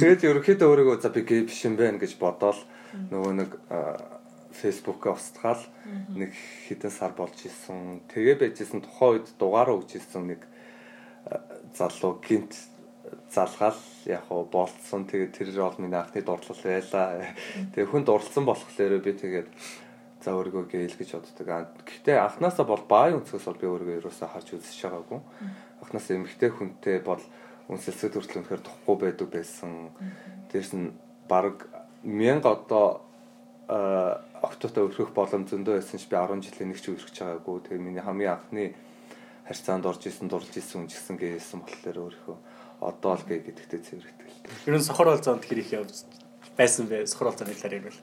Тэгээд 0.00 0.24
ерөөхдөө 0.24 0.68
өөрийгөө 0.68 0.96
за 1.02 1.12
би 1.12 1.22
гей 1.26 1.42
биш 1.44 1.64
юм 1.68 1.76
байна 1.76 2.00
гэж 2.00 2.16
бодоол 2.16 2.60
нөгөө 3.12 3.32
нэг 3.36 3.50
фэйсбүүкээ 4.60 5.12
устгаал 5.12 5.62
нэг 6.16 6.32
хэдэн 6.68 6.92
сар 6.92 7.12
болж 7.14 7.38
исэн. 7.44 8.02
Тэгээ 8.10 8.36
байжсэн 8.40 8.80
тухайн 8.82 9.22
үед 9.22 9.26
дугаараа 9.38 9.78
өгч 9.78 10.00
исэн 10.00 10.24
нэг 10.34 10.42
залуу 11.76 12.18
гинт 12.24 12.56
залгаал 13.30 13.78
яг 14.06 14.26
хоо 14.28 14.44
болцсон. 14.44 15.06
Тэгээд 15.06 15.32
тэр 15.36 15.48
бол 15.54 15.78
миний 15.78 15.98
анхны 15.98 16.22
дурдлал 16.22 16.60
байлаа. 16.64 17.34
Тэгээ 17.74 17.90
хүн 17.90 18.04
дурлцсан 18.04 18.44
болохоор 18.44 18.98
би 18.98 19.12
тэгээд 19.14 19.48
за 20.20 20.36
өөрийгөө 20.36 20.64
гээл 20.68 20.96
гэж 21.00 21.10
боддог. 21.16 21.48
Гэхдээ 21.88 22.16
анханасаа 22.20 22.64
бол 22.68 22.84
баай 22.84 23.16
өнцгөөс 23.16 23.46
бол 23.48 23.60
би 23.60 23.66
өөрийгөө 23.72 23.98
ерөөсөө 24.04 24.28
харж 24.28 24.48
үзэж 24.56 24.78
байгаагүй. 24.84 25.20
Анханасаа 25.80 26.16
эмэгтэй 26.20 26.50
хүнтэй 26.52 26.98
бол 27.00 27.22
үнсэлцэд 27.72 28.14
хүртэл 28.14 28.40
үнэхээр 28.44 28.62
тухгүй 28.62 28.96
байдаг 29.00 29.28
байсан. 29.32 29.94
Дээрс 30.52 30.72
нь 30.76 30.92
баг 31.24 31.64
1000 32.04 32.44
одоо 32.44 33.06
октотой 33.70 34.88
өрхөх 34.88 35.14
боломж 35.14 35.52
зөндөө 35.52 35.78
байсан 35.78 36.00
ч 36.00 36.10
би 36.10 36.16
10 36.18 36.42
жилийн 36.42 36.74
нэг 36.74 36.80
ч 36.82 36.90
өрхөж 36.90 37.16
байгаагүй. 37.16 37.56
Тэгээ 37.70 37.80
миний 37.80 38.02
хамгийн 38.02 38.34
анхны 38.34 38.74
харьцаанд 39.46 39.86
орж 39.86 40.02
исэн, 40.10 40.26
дурлж 40.26 40.50
исэн, 40.50 40.84
үнжсэн 40.84 41.16
гэсэн 41.16 41.62
болохоор 41.62 41.98
өөрийнхөө 42.02 42.36
одоо 42.80 43.14
л 43.14 43.24
гээ 43.28 43.44
гэдэгтэй 43.44 43.80
цэвэрэгтэй. 43.84 44.28
Ер 44.66 44.74
нь 44.74 44.82
сохор 44.82 45.12
бол 45.12 45.20
зонд 45.20 45.44
хэр 45.44 45.60
их 45.60 45.70
явж 45.70 46.08
байсан 46.56 46.88
бэ? 46.88 47.06
Сохор 47.06 47.30
болцооны 47.30 47.52
талаар 47.54 47.84
ярил. 47.84 48.00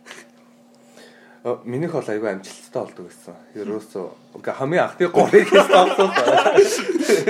Э, 1.44 1.58
Минийх 1.64 1.94
бол 1.94 2.08
айгүй 2.08 2.30
амжилттай 2.34 2.82
болдог 2.82 3.06
гэсэн. 3.12 3.36
Ерөөсөө 3.62 4.06
ингээ 4.42 4.56
хамгийн 4.58 4.84
анхны 4.84 5.08
гурыг 5.14 5.46
хэлсэн. 5.50 5.86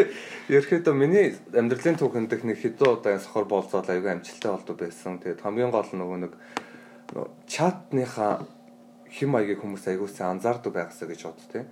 Ерөөхдөө 0.48 0.96
миний 0.96 1.36
амьдралын 1.52 2.00
түүхэнд 2.00 2.32
дэх 2.32 2.48
нэг 2.48 2.58
хэдэн 2.64 2.88
удаа 2.88 3.20
сохор 3.20 3.52
болцоод 3.52 3.92
айгүй 3.92 4.16
амжилттай 4.16 4.52
болдог 4.56 4.80
байсан. 4.80 5.20
Тэгээд 5.20 5.44
хамгийн 5.44 5.76
гол 5.76 5.92
нь 5.92 6.00
нөгөө 6.00 6.20
нэг 6.24 6.34
чатныхаа 7.52 8.48
хим 9.12 9.36
маягийг 9.36 9.60
хүмүүс 9.60 9.88
айгуусаа 9.92 10.32
анзаардаг 10.32 10.72
байгаасаа 10.72 11.08
гэж 11.12 11.22
бод 11.28 11.44
тээ. 11.52 11.66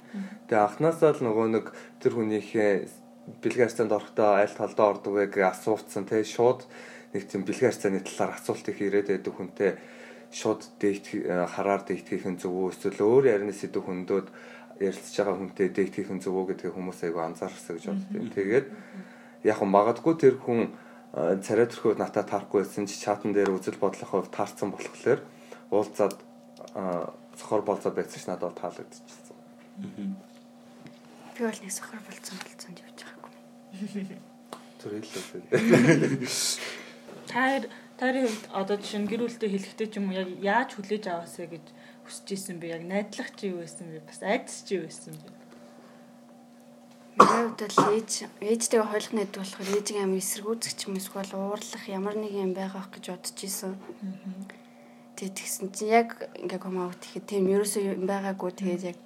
Тэгээ 0.52 0.60
анхнаасаа 0.60 1.16
л 1.16 1.24
нөгөө 1.24 1.48
нэг 1.56 1.66
тэр 2.04 2.14
хүнийхээ 2.20 2.72
бэлгийн 3.44 3.68
харьцаанд 3.68 3.96
орохдоо 3.96 4.44
аль 4.44 4.56
талдаа 4.56 4.88
ордог 4.92 5.14
вэ 5.16 5.32
гэж 5.32 5.44
асууцсан 5.56 6.04
тээ. 6.08 6.28
Шууд 6.28 6.68
нэг 7.16 7.32
тийм 7.32 7.48
бэлгийн 7.48 7.72
харьцааны 7.72 8.04
талаар 8.04 8.36
асуулт 8.40 8.68
их 8.72 8.80
ирээд 8.84 9.08
байдаг 9.08 9.34
хүнтэй 9.36 9.72
шууд 10.32 10.62
дээт 10.82 11.06
хараар 11.28 11.82
дээтгэхийн 11.86 12.38
зөв 12.42 12.54
үү 12.54 12.72
эсвэл 12.74 13.02
өөр 13.02 13.24
ярины 13.30 13.54
сэдв 13.54 13.86
хөндөд 13.86 14.28
ярилцж 14.80 15.16
байгаа 15.16 15.36
хүнтэй 15.40 15.70
дээтгэхийн 15.72 16.20
зөв 16.20 16.36
үү 16.36 16.46
гэдгийг 16.52 16.76
хүмүүс 16.76 17.00
айгу 17.08 17.20
анзаарсан 17.24 17.76
гэж 17.80 17.86
боддог. 17.92 18.28
Тэгээд 18.36 18.68
яг 19.48 19.60
магадгүй 19.64 20.16
тэр 20.20 20.36
хүн 20.42 20.76
царай 21.16 21.68
төрхөд 21.72 22.00
натаа 22.02 22.28
таарахгүй 22.28 22.68
байсан 22.68 22.84
ч 22.90 23.00
чатан 23.00 23.32
дээр 23.32 23.56
үзэл 23.56 23.80
бодлохын 23.80 24.28
хувьд 24.28 24.36
таарсан 24.36 24.76
болохоор 24.76 25.24
уулзаад 25.72 26.20
сохор 27.40 27.62
болцоод 27.64 27.96
байсан 27.96 28.20
ч 28.20 28.26
надад 28.28 28.60
таалагдчихсан. 28.60 29.38
Би 29.80 31.40
бол 31.40 31.60
нэг 31.64 31.72
сохор 31.72 32.04
болцсон 32.04 32.38
болцсон 32.44 32.74
явж 32.84 33.00
байгаагүй. 33.08 34.20
Тэр 34.80 34.92
илүү. 35.00 35.24
Таар 37.32 37.64
тарын 38.00 38.28
хувьд 38.28 38.46
одоо 38.52 38.76
жишээ 38.78 39.02
нь 39.02 39.10
гэр 39.12 39.22
бүлтэй 39.24 39.50
хэлэхдээ 39.52 39.88
ч 39.88 39.94
юм 40.00 40.12
уу 40.12 40.20
яг 40.20 40.30
яаж 40.44 40.70
хүлээж 40.76 41.04
аваасаа 41.08 41.48
гэж 41.48 41.66
хүсэж 42.04 42.28
исэн 42.36 42.58
би 42.60 42.68
яг 42.76 42.84
найдлах 42.84 43.30
чи 43.40 43.50
юу 43.52 43.64
байсан 43.64 43.88
бэ? 43.88 44.04
Бас 44.04 44.20
айдас 44.20 44.58
чи 44.68 44.76
юу 44.76 44.84
байсан 44.86 45.16
бэ? 45.16 45.46
Миний 47.16 47.48
хувьд 47.48 47.62
бол 47.64 47.96
ээж 47.96 48.12
ээжтэйгээ 48.44 48.90
хойлох 48.92 49.14
найд 49.16 49.32
болохоор 49.32 49.70
ээжийн 49.80 50.04
амиг 50.04 50.20
эсэргүүцэх 50.20 50.76
юм 50.84 51.00
эсвэл 51.00 51.32
уурлах 51.40 51.84
ямар 51.88 52.16
нэг 52.20 52.34
юм 52.36 52.52
байгаах 52.52 52.92
гэж 52.92 53.06
бодож 53.16 53.40
исэн. 53.40 53.80
Тэгээд 55.16 55.36
тэгсэн 55.40 55.68
чинь 55.72 55.96
яг 55.96 56.10
ингээ 56.36 56.60
комаут 56.60 57.00
ихэд 57.00 57.24
тийм 57.24 57.48
ерөөсөө 57.48 58.04
байгаагүй 58.04 58.52
тэгээд 58.60 58.84
яг 58.92 59.00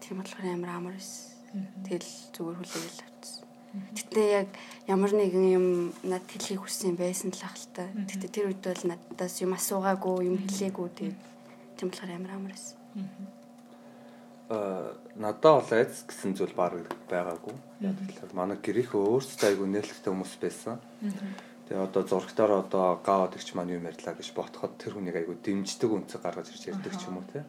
тийм 0.00 0.24
болохоор 0.24 0.48
амар 0.48 0.70
амар 0.72 0.94
байсан. 0.96 1.68
Тэгэл 1.84 2.10
зүгээр 2.32 2.56
хүлээл 2.56 3.04
авчихсан. 3.04 3.41
Гэтэ 3.72 4.22
яг 4.44 4.48
ямар 4.84 5.12
нэгэн 5.16 5.46
юм 5.56 5.66
над 6.04 6.24
хэлхийг 6.28 6.60
хүссэн 6.60 6.96
байсан 6.96 7.32
л 7.32 7.40
ахaltaа. 7.40 7.88
Гэтэ 8.04 8.28
тэр 8.28 8.46
үед 8.52 8.60
бол 8.60 8.84
надаас 8.84 9.40
юм 9.40 9.56
асуугаагүй, 9.56 10.28
юм 10.28 10.36
хэлээгүй 10.44 10.88
тэгээд 10.92 11.20
тийм 11.80 11.88
болохоор 11.88 12.12
амар 12.12 12.32
амар 12.36 12.52
байсан. 12.52 12.76
Аа 14.52 14.92
надад 15.16 15.64
бол 15.64 15.72
айц 15.72 16.04
гэсэн 16.04 16.36
зүйл 16.36 16.52
баг 16.52 16.84
байгаагүй. 17.08 17.56
Яг 17.80 17.96
тэгэхээр 17.96 18.32
манай 18.36 18.60
гэрийнх 18.60 18.92
өөрсдөө 18.92 19.48
айгу 19.48 19.64
нээлттэй 19.64 20.12
хүмүүс 20.12 20.34
байсан. 20.36 20.76
Тэгээ 21.72 21.88
одоо 21.88 22.04
зургатаар 22.04 22.52
одоо 22.68 23.00
гаавд 23.00 23.40
игч 23.40 23.56
маань 23.56 23.72
юм 23.72 23.88
ярьлаа 23.88 24.12
гэж 24.12 24.36
ботход 24.36 24.76
тэр 24.76 24.92
хүнийг 24.92 25.16
айгу 25.16 25.40
дэмждэг 25.40 25.88
үнцэг 25.88 26.20
гаргаж 26.20 26.52
ирж 26.52 26.68
ярьдаг 26.68 26.92
ч 27.00 27.08
юм 27.08 27.16
уу 27.16 27.24
те. 27.32 27.48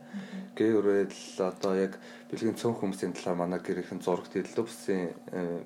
Гэврэл 0.56 1.12
одоо 1.44 1.76
яг 1.76 2.00
бэлгийн 2.32 2.56
цөөн 2.56 2.80
хүмүүсийн 2.80 3.12
талаар 3.20 3.36
манай 3.36 3.60
гэрийнхэн 3.60 4.00
зурагт 4.00 4.40
илүү 4.40 4.64
бүсийн 4.64 5.12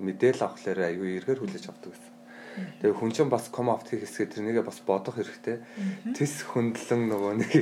мэдээлэл 0.02 0.42
авахлаарэ 0.42 0.90
айгу 0.90 1.06
эргээр 1.06 1.38
хүлээж 1.38 1.70
авдаг 1.70 1.94
гэсэн. 1.94 2.14
Тэгээ 2.82 2.98
хүн 2.98 3.12
чинь 3.14 3.30
бас 3.30 3.46
ком 3.54 3.70
авт 3.70 3.94
хийх 3.94 4.10
хэсгээ 4.10 4.42
тэрнийгээ 4.42 4.66
бас 4.66 4.82
бодох 4.82 5.22
хэрэгтэй. 5.22 5.62
Тэс 6.18 6.42
хөндлөн 6.50 7.14
нөгөө 7.14 7.34
нэг 7.38 7.54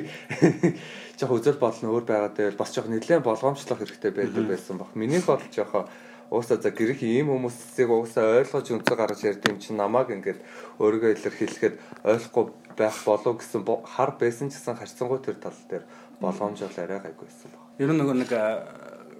жоох 1.19 1.43
үзэл 1.43 1.59
бодол 1.59 1.83
нь 1.83 1.91
өөр 1.91 2.05
байгаад 2.07 2.39
байвал 2.39 2.61
бас 2.63 2.71
жоох 2.71 2.87
нэлээд 2.87 3.19
болгоомжлох 3.19 3.83
хэрэгтэй 3.83 4.15
байдаг 4.15 4.47
байсан 4.47 4.79
баг. 4.79 4.95
Минийх 4.95 5.27
бол 5.27 5.43
жоох 5.51 5.91
уусаа 6.31 6.57
за 6.57 6.71
гэрэх 6.71 7.01
ийм 7.03 7.29
хүмүүсийг 7.29 7.89
уусаа 7.89 8.41
ойлгож 8.41 8.67
үнцэг 8.71 8.97
гаргаж 8.97 9.21
ярьд 9.23 9.45
юм 9.45 9.57
чинь 9.61 9.77
намайг 9.77 10.09
ингээд 10.09 10.39
өөрийгөө 10.81 11.11
илэрхийлэхэд 11.13 11.75
ойлгохгүй 12.01 12.45
байх 12.77 12.97
болов 13.05 13.33
гэсэн 13.39 13.61
хар 13.85 14.11
байсан 14.19 14.49
ч 14.49 14.57
гэсэн 14.57 14.75
харьцангуй 14.79 15.19
тэр 15.21 15.37
тал 15.37 15.59
дээр 15.69 15.83
боломжол 16.19 16.75
арай 16.81 16.99
гайгүй 16.99 17.25
байсан 17.29 17.49
баг. 17.53 17.61
Ер 17.77 17.91
нь 17.93 17.99
нөгөө 18.01 18.15
нэг 18.25 18.31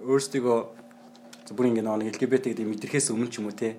өөрсдийгөө 0.04 0.58
бүр 1.54 1.66
ингэ 1.70 1.82
нэг 1.86 2.10
LGBT 2.18 2.52
гэдэг 2.52 2.66
мэдрэхээс 2.66 3.14
өмнө 3.14 3.30
ч 3.30 3.38
юм 3.38 3.48
уу 3.48 3.56
те 3.56 3.78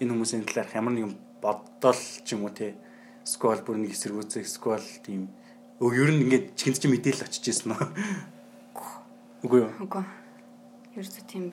энэ 0.00 0.12
хүмүүсийн 0.12 0.44
талаарх 0.44 0.76
ямар 0.76 0.92
нэгэн 0.92 1.14
бодол 1.40 1.96
ч 1.96 2.28
юм 2.36 2.44
уу 2.44 2.52
те 2.52 2.76
сквал 3.24 3.60
бүр 3.64 3.80
нэг 3.80 3.96
эсэргүүцэх 3.96 4.44
сквал 4.44 4.84
тийм 5.00 5.32
өө 5.80 5.90
ер 5.96 6.10
нь 6.12 6.22
ингээд 6.28 6.52
чихэнд 6.54 6.80
чи 6.80 6.88
мэдээлэл 6.92 7.26
очиж 7.26 7.44
ирсэн 7.48 7.72
нөө. 7.72 7.84
Үгүй 9.44 9.60
юу? 9.64 9.72
Үгүй. 9.84 10.04
Ерөөсөө 10.96 11.24
тийм 11.28 11.52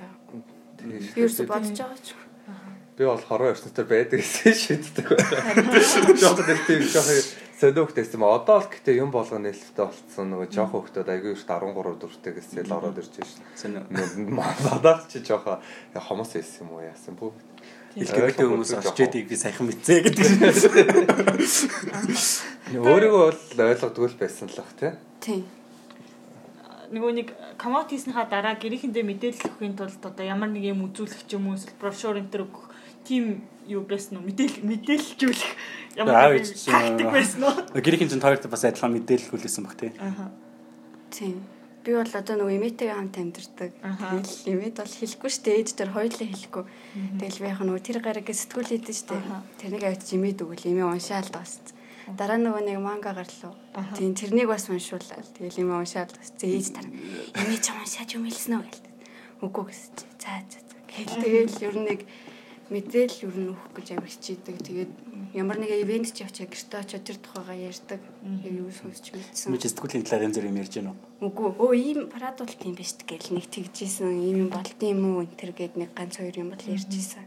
байг. 0.82 1.14
Би 1.14 1.22
ерөөсөө 1.22 1.48
бодож 1.48 1.78
байгаа 1.78 2.00
ч. 2.02 2.16
Би 2.94 3.06
бол 3.10 3.18
хороо 3.18 3.54
өрснөтөр 3.54 3.88
байдаг 3.90 4.22
гэсэн 4.22 4.54
шийддэг. 4.54 5.08
Жохон 6.22 6.46
тэр 6.46 6.60
тийм 6.68 6.86
жохон 6.86 7.18
сонио 7.58 7.90
хөхтэйсэн 7.90 8.22
юм. 8.22 8.30
Одоо 8.30 8.62
л 8.62 8.70
гэтээ 8.70 9.02
юм 9.02 9.10
болгоо 9.10 9.42
нээлттэй 9.42 9.82
болцсон 9.82 10.30
нөгөө 10.30 10.54
жохон 10.54 10.86
хөхтөд 10.86 11.10
аягүй 11.10 11.34
их 11.34 11.42
13 11.42 11.74
дуртай 11.98 12.34
гэсэн 12.38 12.70
л 12.70 12.78
ороод 12.78 13.02
ирж 13.02 13.18
байна. 13.18 13.82
Надад 14.62 15.10
чи 15.10 15.26
жохон 15.26 15.58
хомос 15.98 16.38
байсан 16.38 16.70
юм 16.70 16.78
уу 16.78 16.86
яасан 16.86 17.18
бүү. 17.18 17.34
LGBT 17.98 18.46
хүмүүс 18.46 18.78
очиэдийг 18.78 19.26
би 19.26 19.38
саяхан 19.42 19.74
мэдсэ 19.74 20.06
гэдэг. 20.06 20.28
Өөрийгөө 22.78 23.22
бол 23.26 23.42
ойлгодгүй 23.70 24.08
л 24.10 24.22
байсан 24.22 24.50
л 24.50 24.58
бах 24.58 24.74
тий. 24.78 24.94
Тийм 25.22 25.63
нөгөө 26.92 27.12
нэг 27.14 27.28
коммот 27.62 27.94
хийснийхаа 27.94 28.28
дараа 28.28 28.56
гэрээхэндээ 28.60 29.04
мэдээлэл 29.08 29.48
өгөхийн 29.48 29.76
тулд 29.80 30.04
одоо 30.04 30.26
ямар 30.26 30.50
нэг 30.52 30.64
юм 30.68 30.84
үзүүлэх 30.90 31.24
ч 31.24 31.38
юм 31.38 31.48
уу 31.48 31.56
эсвэл 31.56 31.80
брошюр 31.80 32.20
энэ 32.20 32.32
төр 32.34 32.50
өгөх 32.50 32.68
тийм 33.08 33.48
юу 33.70 33.88
байсан 33.88 34.20
уу 34.20 34.28
мэдээл 34.28 34.64
мэдээлэлжүүлэх 34.68 35.52
ямар 35.96 36.40
тактик 36.42 37.10
байсан 37.12 37.42
уу 37.48 37.56
гэрээхэн 37.86 38.12
чинь 38.12 38.24
тоёрт 38.24 38.48
бас 38.52 38.64
адилхан 38.68 38.92
мэдээлэл 38.92 39.32
хүлээсэн 39.32 39.64
баг 39.64 39.76
тий 39.80 39.92
Аа 40.00 40.32
тийм 41.14 41.46
би 41.84 41.92
бол 41.92 42.08
одоо 42.08 42.36
нөгөө 42.40 42.56
эмээтэйгээ 42.58 42.96
хамт 42.96 43.18
амьдардаг. 43.20 43.72
Тэгэл 43.76 44.36
эмээд 44.56 44.76
бол 44.80 44.96
хэлэхгүй 45.04 45.30
шүү 45.36 45.44
дээ. 45.44 45.60
Ээж 45.60 45.70
дээр 45.76 45.92
хоёулаа 45.92 46.28
хэлэхгүй. 46.32 46.64
Тэгэл 47.20 47.42
би 47.44 47.48
яг 47.52 47.60
нөгөө 47.60 47.84
тэр 47.84 48.00
гараг 48.00 48.28
сэтгүүл 48.32 48.72
хийдэж 48.72 48.98
шүү 49.04 49.20
дээ. 49.20 49.44
Тэрнийг 49.60 49.84
авчиж 49.84 50.10
эмээд 50.16 50.40
өгвөл 50.48 50.70
эмээ 50.72 50.88
уншаал 50.88 51.28
таас. 51.28 51.60
Дараа 52.12 52.36
нөгөө 52.36 52.64
нэг 52.68 52.80
манга 52.84 53.16
гарлуу. 53.16 53.56
Тийм 53.96 54.12
тэрнийг 54.12 54.52
бас 54.52 54.68
уншуулаад 54.68 55.28
тэгэл 55.40 55.64
юм 55.64 55.72
уншаад 55.72 56.12
бас 56.12 56.36
ээж 56.36 56.76
дараа. 56.76 56.92
Эмээ 57.32 57.60
ч 57.64 57.72
уншаад 57.72 58.10
юм 58.12 58.28
хэлсэн 58.28 58.60
үү 58.60 58.66
гэл. 58.68 58.84
Үгүй 59.48 59.64
гэсэн 59.72 59.92
чи. 59.96 60.06
За 60.20 60.44
за 60.44 60.60
за. 60.60 60.76
Тэгэл 60.92 61.64
ер 61.64 61.76
нь 61.80 61.88
нэг 61.88 62.00
мэдээлэл 62.68 63.24
ер 63.24 63.36
нь 63.40 63.50
өгөх 63.56 63.72
гэж 63.72 63.88
амар 63.96 64.12
хичээдэг. 64.12 64.56
Тэгээд 64.68 64.92
ямар 65.32 65.58
нэг 65.64 65.72
ивент 65.80 66.12
ч 66.12 66.28
явчаа 66.28 66.48
гэртээ 66.52 66.80
очиод 66.84 67.04
тэр 67.08 67.18
тухайгаа 67.24 67.58
ярьдаг. 67.72 68.02
Юу 68.52 68.68
сонсч 68.68 69.16
мэдсэн. 69.16 69.52
Мэж 69.56 69.64
сэтгүүлийн 69.72 70.04
талаар 70.04 70.28
энэ 70.28 70.36
зэрэг 70.36 70.52
юм 70.52 70.60
ярьж 70.60 70.74
байна 70.76 70.92
уу? 70.92 71.00
Үгүй. 71.24 71.50
Өө 71.56 71.72
ийм 71.80 72.00
парад 72.12 72.36
болт 72.36 72.60
юм 72.68 72.76
биш 72.76 73.00
гэл 73.00 73.32
нэг 73.32 73.48
тэгжсэн. 73.48 74.12
Ийм 74.12 74.38
юм 74.44 74.50
болт 74.52 74.80
юм 74.84 75.02
уу 75.08 75.24
энэ 75.24 75.40
тэр 75.40 75.52
гээд 75.56 75.74
нэг 75.80 75.90
ганц 75.96 76.20
хоёр 76.20 76.36
юм 76.36 76.52
бол 76.52 76.68
ярьжсэн. 76.68 77.24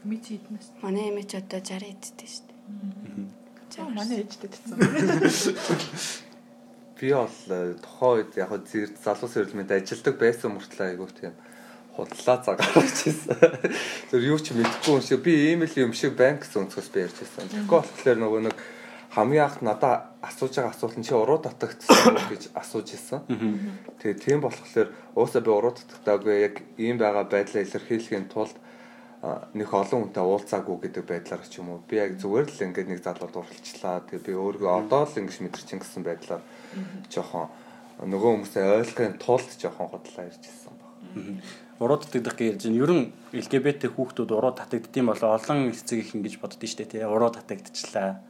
Мэд 0.00 0.24
хийднэс. 0.24 0.80
Манай 0.80 1.12
эмээч 1.12 1.36
одоо 1.36 1.60
60 1.60 1.92
эдтэй 1.92 2.28
шүү 2.28 2.44
дээ. 2.48 3.29
За 3.70 3.86
манай 3.86 4.26
ээжтэй 4.26 4.50
тэтсэн. 4.50 4.78
Би 6.98 7.14
бол 7.14 7.30
тухайн 7.80 8.14
үед 8.18 8.32
яг 8.36 8.50
зэрэг 8.66 8.98
залуус 8.98 9.34
эрдэмэд 9.38 9.70
ажилдаг 9.72 10.14
байсан 10.18 10.52
мөртлөө 10.58 10.86
айгуу 10.90 11.08
тийм 11.08 11.32
худлаа 11.94 12.38
цагаарч 12.42 12.98
ирсэн. 13.06 13.38
Зөв 14.10 14.20
юу 14.20 14.38
ч 14.42 14.52
мэдэхгүй 14.52 14.94
юм 14.98 15.02
шиг 15.06 15.22
би 15.22 15.32
ийм 15.54 15.62
л 15.64 15.74
юм 15.80 15.94
шиг 15.94 16.18
банк 16.18 16.42
гэсэн 16.42 16.66
өнцгөөс 16.66 16.90
би 16.90 16.98
ярьж 17.06 17.16
байсан. 17.22 17.46
Тэгэхгүй 17.46 17.78
болохоор 17.78 18.18
нөгөө 18.20 18.40
нэг 18.50 18.56
хамгийн 19.10 19.44
анх 19.46 19.58
надаа 19.62 19.94
асууж 20.22 20.54
байгаа 20.54 20.74
асуулт 20.74 20.96
нь 20.98 21.06
чи 21.06 21.14
уруу 21.14 21.38
татагдсан 21.42 22.14
уу 22.14 22.26
гэж 22.30 22.42
асууж 22.54 22.88
ирсэн. 22.94 23.20
Тэгээ 23.98 24.18
тийм 24.22 24.38
болохоор 24.44 24.88
уусаа 25.18 25.42
би 25.42 25.50
уруу 25.50 25.74
татагдаагүй 25.74 26.34
яг 26.46 26.54
ийм 26.78 26.98
байгаа 26.98 27.26
байдлаа 27.26 27.64
илэрхийлэхийн 27.66 28.30
тулд 28.30 28.54
нэг 29.20 29.68
олон 29.68 30.08
хүнтэй 30.08 30.24
уулзаагүй 30.24 30.76
гэдэг 30.80 31.04
байдлаар 31.04 31.44
ч 31.44 31.60
юм 31.60 31.76
уу 31.76 31.84
би 31.84 32.00
яг 32.00 32.16
зүгээр 32.16 32.48
л 32.48 32.64
ингээд 32.72 32.88
нэг 32.88 33.00
залууд 33.04 33.36
уралчлаа 33.36 34.00
тэгээ 34.08 34.24
би 34.24 34.32
өөрийгөө 34.32 34.72
одоо 34.80 35.04
л 35.04 35.18
ингэж 35.20 35.36
мэдэрчин 35.44 35.84
гэсэн 35.84 36.02
байдлаар 36.08 36.40
жоохон 37.12 37.52
нөгөө 38.00 38.30
хүмүүсээ 38.32 38.64
ойлгохын 38.80 39.20
тулд 39.20 39.50
жоохон 39.60 39.92
худлаа 39.92 40.24
иржсэн 40.24 40.72
баг. 40.72 40.92
Уруу 41.80 42.00
татагдах 42.00 42.36
гэж 42.40 42.48
ярьж 42.48 42.64
байна. 42.64 42.80
Ер 42.80 42.92
нь 42.96 43.04
LGBT 43.36 43.92
хүүхдүүд 43.92 44.30
уруу 44.32 44.56
татагддсан 44.56 45.04
болоо 45.04 45.36
олон 45.36 45.68
эцэг 45.68 46.00
их 46.00 46.16
ингэж 46.16 46.40
боддоо 46.40 46.64
штэ 46.64 46.88
тий. 46.88 47.04
Уруу 47.04 47.28
татагдчихлаа. 47.28 48.24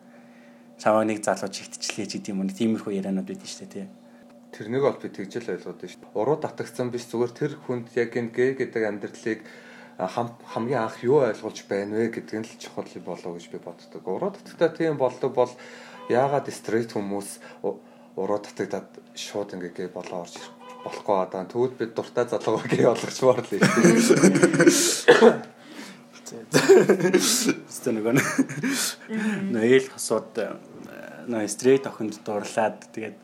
Чамаа 0.82 1.06
нэг 1.06 1.22
залуу 1.22 1.50
чигтчлээ 1.54 2.06
ч 2.10 2.18
гэдэг 2.18 2.34
юм 2.34 2.42
уу. 2.42 2.50
Тиймэрхүү 2.50 2.98
ярианууд 2.98 3.30
байдсан 3.30 3.46
штэ 3.46 3.66
тий. 3.70 3.86
Тэрнийг 4.50 4.82
бол 4.82 4.98
би 4.98 5.06
тэгжэл 5.06 5.54
ойлгоод 5.54 5.86
шүү. 5.86 6.18
Уруу 6.18 6.38
татагдсан 6.42 6.90
биш 6.90 7.06
зүгээр 7.06 7.30
тэр 7.30 7.52
хүнд 7.62 7.94
яг 7.94 8.10
энэ 8.18 8.34
гей 8.34 8.50
гэдэг 8.58 8.82
амьдралыг 8.82 9.40
хамгийн 10.00 10.80
анх 10.88 11.04
юу 11.04 11.20
ойлгуулж 11.20 11.64
байна 11.68 12.00
вэ 12.00 12.08
гэдэг 12.08 12.38
нь 12.40 12.48
л 12.48 12.56
чухал 12.56 12.88
болов 13.04 13.36
гэж 13.36 13.46
би 13.52 13.58
боддог. 13.60 14.00
Уруу 14.08 14.32
татгатаа 14.32 14.72
тийм 14.72 14.96
болдог 14.96 15.34
бол 15.36 15.52
яагаад 16.08 16.48
стрейт 16.48 16.96
хүмүүс 16.96 17.40
уруу 18.16 18.40
татагдаад 18.40 18.88
шууд 19.12 19.54
ингээ 19.60 19.92
болоо 19.92 20.24
орж 20.24 20.40
болохгүй 20.84 21.16
одоо 21.20 21.44
тэгвэл 21.44 21.76
бид 21.76 21.92
дуртай 21.92 22.24
залуугаа 22.24 22.68
гээ 22.72 22.88
олгочмоор 22.88 23.44
л 23.44 23.52
юм. 23.52 23.62
Стэн 27.68 28.00
нөгөө 28.00 28.14
нөөл 29.52 29.88
хасууд 29.92 30.32
нөө 31.28 31.44
стрейт 31.44 31.84
охинд 31.84 32.16
дурлаад 32.24 32.88
тэгээд 32.94 33.16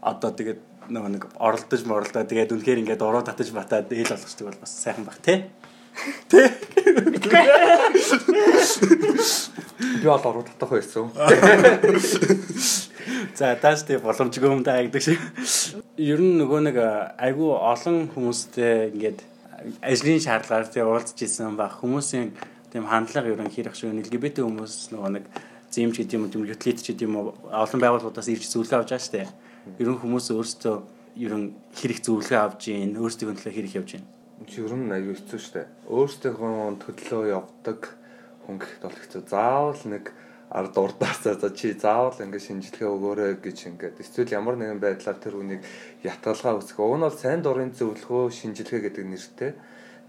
одоо 0.00 0.30
тэгээд 0.30 0.60
нөгөө 0.90 1.10
нэг 1.14 1.24
оролдож 1.36 1.82
моролдоо 1.86 2.24
тэгээд 2.24 2.54
үнэхээр 2.54 2.80
ингээд 2.86 3.02
уруу 3.02 3.22
татаж 3.26 3.50
батаад 3.52 3.92
ээл 3.92 4.10
болгочдөг 4.10 4.46
бол 4.46 4.62
бас 4.62 4.72
сайхан 4.74 5.04
баг 5.04 5.18
тий. 5.22 5.50
Тий. 6.28 6.48
Би 10.00 10.06
бол 10.06 10.24
уруу 10.24 10.44
татах 10.44 10.70
байсан. 10.70 11.10
За 13.34 13.54
тааш 13.56 13.84
тий 13.88 13.98
боломжгүй 14.00 14.48
юм 14.50 14.62
даа 14.62 14.84
гэдэг 14.84 15.02
шиг. 15.02 15.20
Ер 15.96 16.20
нь 16.20 16.38
нөгөө 16.40 16.60
нэг 16.68 16.76
айгүй 17.18 17.50
олон 17.56 18.08
хүмүүстэй 18.12 18.92
ингээд 18.94 19.24
ажлын 19.84 20.20
шаардлагаар 20.24 20.68
тий 20.68 20.84
уулзж 20.84 21.18
исэн 21.24 21.56
баг 21.56 21.80
хүмүүсийн 21.80 22.32
тийм 22.72 22.84
хандлага 22.86 23.32
ер 23.32 23.40
нь 23.40 23.52
хэрэг 23.52 23.74
шиг 23.76 23.92
LGBT 23.92 24.44
хүмүүс 24.44 24.92
нөгөө 24.94 25.10
нэг 25.16 25.24
зэмж 25.70 25.94
гэдэг 26.00 26.16
юм 26.16 26.44
ютлит 26.44 26.78
ч 26.80 26.92
гэдэг 26.92 27.06
юм 27.08 27.16
уу 27.16 27.34
олон 27.48 27.80
байгууллагуудаас 27.80 28.28
ирж 28.28 28.46
зөвлөгөө 28.48 28.78
авч 28.84 28.90
байгаа 28.92 29.04
штэ. 29.04 29.28
Ер 29.78 29.88
нь 29.90 30.00
хүмүүс 30.00 30.26
өөрсдөө 30.34 30.76
ер 31.24 31.34
нь 31.36 31.52
хэрэг 31.76 31.98
зөвлөгөө 32.04 32.40
авж 32.40 32.60
гин, 32.70 32.96
өөрсдийн 32.96 33.36
төлөө 33.36 33.54
хэрэг 33.54 33.74
явж 33.80 33.90
гин. 34.46 34.64
Ер 34.64 34.72
нь 34.76 34.92
аюу 34.92 35.14
хэцүү 35.16 35.40
штэ. 35.40 35.68
Өөрсдийнхөө 35.88 36.80
төлөө 36.80 37.22
явдаг 37.30 37.80
хүн 38.46 38.56
гэхэд 38.56 38.82
бол 38.84 38.98
хэцүү. 38.98 39.22
Заавал 39.28 39.82
нэг 39.84 40.04
ард 40.50 40.74
урдаасаа 40.76 41.38
за 41.38 41.50
чи 41.54 41.72
заавал 41.78 42.18
ингэ 42.18 42.42
шинжилгээ 42.42 42.88
өгөөрэй 42.90 43.38
гэж 43.38 43.58
ингээд 43.70 44.00
эсвэл 44.02 44.34
ямар 44.34 44.58
нэгэн 44.58 44.82
байдлаар 44.82 45.18
тэр 45.22 45.38
хүнийг 45.38 45.62
ятгалгаа 46.02 46.58
үүсгэх. 46.58 46.82
Уг 46.82 46.98
нь 46.98 47.06
бол 47.06 47.14
сайн 47.14 47.40
дурын 47.46 47.70
зөвлөгөө 47.70 48.34
шинжилгээ 48.34 48.80
гэдэг 48.90 49.04
нэртэй 49.06 49.52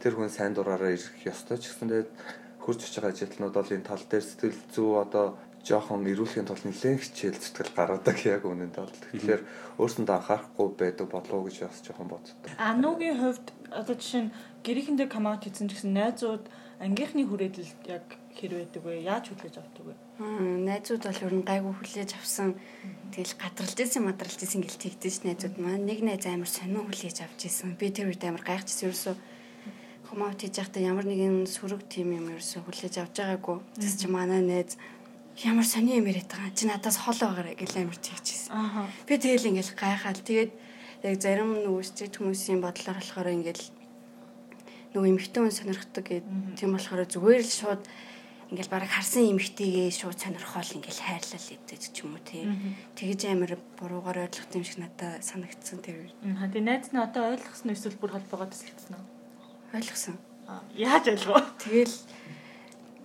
тэр 0.01 0.13
хүн 0.17 0.33
сайн 0.33 0.57
дураараа 0.57 0.97
ирэх 0.97 1.13
ёстой 1.29 1.61
ч 1.61 1.69
гэсэндээ 1.69 2.09
хурж 2.57 2.81
очиж 2.81 2.97
байгаа 2.97 3.13
ажилтнууд 3.13 3.53
бол 3.53 3.69
энэ 3.69 3.85
тал 3.85 4.01
дээр 4.01 4.25
сэтгэл 4.25 4.61
зүй 4.73 4.89
одоо 4.97 5.37
жоохон 5.65 6.07
ирүүлэхийн 6.09 6.47
тулд 6.49 6.65
нэлээд 6.65 7.01
хичээл 7.01 7.37
зүтгэл 7.37 7.75
гаргадаг 7.77 8.17
яг 8.25 8.43
үнэндээ 8.45 8.81
бол 8.81 9.01
тэгэхээр 9.13 9.41
өөрсөндөө 9.77 10.15
анхаарахгүй 10.17 10.67
байдаг 10.77 11.07
болов 11.09 11.33
уу 11.37 11.45
гэж 11.45 11.57
бас 11.69 11.79
жоохон 11.85 12.09
боддог. 12.09 12.35
Анугийн 12.57 13.17
хувьд 13.21 13.47
одоо 13.69 13.95
жишээ 13.95 14.21
нь 14.25 14.33
гэрийнхэндээ 14.65 15.07
камаут 15.09 15.45
хийсэн 15.45 15.69
гэсэн 15.69 15.93
найзууд 15.93 16.45
ангийнхны 16.81 17.23
хүрээлэлд 17.29 17.81
яг 17.85 18.05
хэр 18.33 18.51
байдаг 18.57 18.81
вэ? 18.81 19.05
Яаж 19.05 19.25
хүлээж 19.29 19.55
авдаг 19.61 19.85
вэ? 19.85 19.93
найзууд 20.65 21.03
бол 21.05 21.25
ер 21.29 21.33
нь 21.37 21.45
гайгүй 21.45 21.73
хүлээж 21.77 22.11
авсан. 22.17 22.57
Тэгэл 23.13 23.37
гадралж 23.37 23.77
исэн 23.77 24.03
мадралж 24.05 24.39
исэн 24.41 24.61
гэл 24.65 24.81
тэгдэж 24.81 25.15
найзууд 25.29 25.55
маань 25.61 25.85
нэг 25.85 26.01
найз 26.01 26.25
амар 26.25 26.49
сонио 26.49 26.81
хүлээж 26.89 27.21
авч 27.21 27.45
исэн. 27.45 27.77
Би 27.77 27.93
тэр 27.93 28.09
үед 28.09 28.23
амар 28.25 28.41
гайхчихсан 28.41 28.89
ерөөсөө 28.89 29.15
комаут 30.09 30.41
хийж 30.41 30.55
байхдаа 30.57 30.81
ямар 30.81 31.05
нэгэн 31.05 31.45
сүрэг 31.45 31.85
тим 31.85 32.11
юм 32.17 32.33
ерөөсөө 32.33 32.61
хүлээж 32.65 32.95
авч 32.97 33.15
байгаагүй. 33.21 33.57
Тэс 33.77 33.95
чи 34.01 34.07
манай 34.09 34.41
найз 34.41 34.75
ямар 35.45 35.65
сонио 35.65 35.97
юм 35.97 36.07
яриад 36.09 36.29
байгаа. 36.29 36.53
Чи 36.53 36.65
надаас 36.65 36.97
хол 36.97 37.17
байгаарэ 37.17 37.57
гэл 37.57 37.81
амар 37.81 37.97
тэгчихсэн. 37.97 38.53
Би 39.07 39.17
тэгэл 39.17 39.49
ингээл 39.49 39.73
гайхаал. 39.73 40.21
Тэгээд 40.21 40.51
яг 41.03 41.15
зарим 41.21 41.57
стрит 41.81 42.17
хүмүүсийн 42.17 42.61
бодлоор 42.61 42.97
болохоор 43.01 43.29
ингээл 43.33 43.63
нөгөө 44.93 45.09
эмхтэн 45.17 45.41
хүн 45.47 45.55
сонирхдаг 45.55 46.05
гэдэг. 46.05 46.59
Тийм 46.59 46.75
болохоор 46.75 47.07
зүгээр 47.07 47.41
л 47.41 47.51
шууд 47.51 47.83
ингээл 48.51 48.73
бараг 48.75 48.91
харсан 48.91 49.31
эмхтэйгээ 49.31 49.89
шууд 49.95 50.19
сонирхол 50.19 50.75
ингээл 50.75 51.01
хайрлал 51.07 51.47
идэж 51.55 51.83
ч 51.95 52.03
юм 52.03 52.19
уу 52.19 52.21
тий. 52.21 52.43
Тэгэж 52.99 53.21
амар 53.31 53.55
буруугаар 53.79 54.27
ойлгох 54.27 54.51
юм 54.51 54.67
шиг 54.67 54.83
надад 54.83 55.23
санагдсан 55.23 55.79
тэр. 55.79 56.11
Аа 56.21 56.51
тий 56.51 56.59
найз 56.59 56.91
нь 56.91 56.99
одоо 56.99 57.31
ойлгосон 57.31 57.71
эсвэл 57.71 57.95
бүр 57.95 58.11
холбоогоо 58.19 58.51
төсөлдсөн 58.51 58.99
үү? 58.99 59.05
Ойлгосон. 59.79 60.19
Яаж 60.75 61.07
ойлгов? 61.07 61.47
Тэгэл 61.63 61.95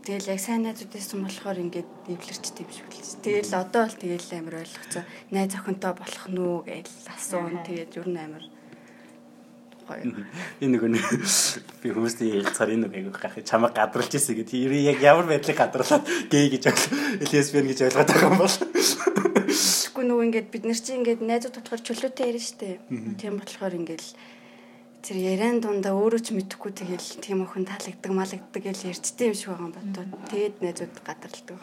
Тэгэл 0.06 0.30
яг 0.30 0.38
сайн 0.38 0.62
найзуудсан 0.62 1.26
болохоор 1.26 1.58
ингээд 1.66 1.90
эвлэрчтэй 2.06 2.62
юм 2.62 2.70
шиг 2.70 2.94
л. 2.94 3.18
Тэгэл 3.26 3.58
одоо 3.58 3.90
л 3.90 3.98
тэгэл 3.98 4.38
амар 4.38 4.62
ойлгоцоо. 4.62 5.02
Найз 5.34 5.50
охинтой 5.58 5.92
болох 5.98 6.26
нь 6.30 6.38
үү 6.38 6.58
гэж 6.62 6.86
асуун. 7.10 7.58
Тэгээд 7.66 7.98
ер 7.98 8.06
нь 8.06 8.14
амар 8.14 8.46
гоё. 9.82 10.14
Энэ 10.62 10.78
нэг 10.78 11.02
би 11.82 11.90
хүмүүстэй 11.90 12.38
ярилцахаар 12.38 12.74
энэ 12.78 12.86
нэг 12.86 12.94
айгуу 12.94 13.18
гахи 13.18 13.42
чамайг 13.42 13.74
гадралж 13.74 14.14
ирсэн 14.14 14.38
гэдэг. 14.38 14.70
Нь 14.70 14.86
яг 14.94 15.02
ямар 15.02 15.26
байдлыг 15.26 15.58
гадруулаад 15.58 16.06
гей 16.30 16.54
гэж 16.54 16.62
лесбиан 17.26 17.66
гэж 17.66 17.90
ойлгоод 17.90 18.06
байгаа 18.06 18.30
юм 18.30 18.38
бол. 18.38 18.54
Тэгэхгүй 18.54 20.04
нөгөө 20.06 20.26
ингээд 20.30 20.48
бид 20.54 20.64
нар 20.70 20.78
чинь 20.78 21.02
ингээд 21.02 21.18
найзууд 21.18 21.54
тутахаар 21.58 21.82
чөлөөтэй 21.82 22.30
ярина 22.30 22.46
штэ. 22.46 22.78
Тийм 23.18 23.42
болохоор 23.42 23.74
ингээд 23.74 24.06
тэр 25.06 25.22
яриан 25.22 25.62
дундаа 25.62 25.94
өөрөө 25.94 26.18
ч 26.18 26.34
мэдэхгүй 26.34 26.74
тэгэл 26.82 27.22
тийм 27.22 27.46
охин 27.46 27.62
таалагддаг 27.62 28.10
малагддаг 28.10 28.58
гэж 28.58 28.90
ярьчтэй 28.90 29.30
юм 29.30 29.38
шиг 29.38 29.54
байгаа 29.54 29.70
юм 29.70 29.74
бодоо. 29.78 30.04
Тэгээд 30.34 30.58
найзууд 30.58 30.98
гадралдаг. 31.06 31.62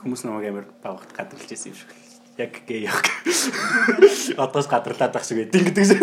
Хүмүүс 0.00 0.24
намайг 0.24 0.48
амар 0.48 0.66
бавхад 0.80 1.12
гадралж 1.12 1.44
ирсэн 1.52 1.76
юм 1.76 1.76
шиг 1.76 1.92
яг 2.40 2.56
гээ 2.64 2.88
яг 2.88 3.04
одоос 4.40 4.64
гадарлаад 4.64 5.12
байх 5.12 5.28
шиг 5.28 5.44
байд 5.44 5.52
гэдэг 5.52 5.84
шиг. 5.84 6.00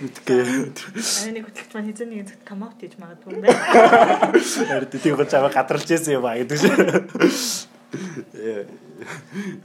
Мэдгүй. 0.00 0.40
Аа 0.40 1.36
нэг 1.36 1.44
хөтлөгч 1.44 1.70
маань 1.76 1.92
хизээ 1.92 2.08
нэг 2.08 2.24
зөв 2.24 2.40
камаут 2.48 2.80
хийж 2.80 2.96
магадгүй 2.96 3.36
юм 3.36 3.44
байна. 3.44 3.60
Харин 4.32 4.96
тийм 4.96 5.12
гоо 5.20 5.28
чамаа 5.28 5.52
гадарлаж 5.52 5.92
ирсэн 5.92 6.16
юм 6.16 6.24
аа 6.24 6.40
гэдэг 6.40 6.56
шиг. 6.56 6.72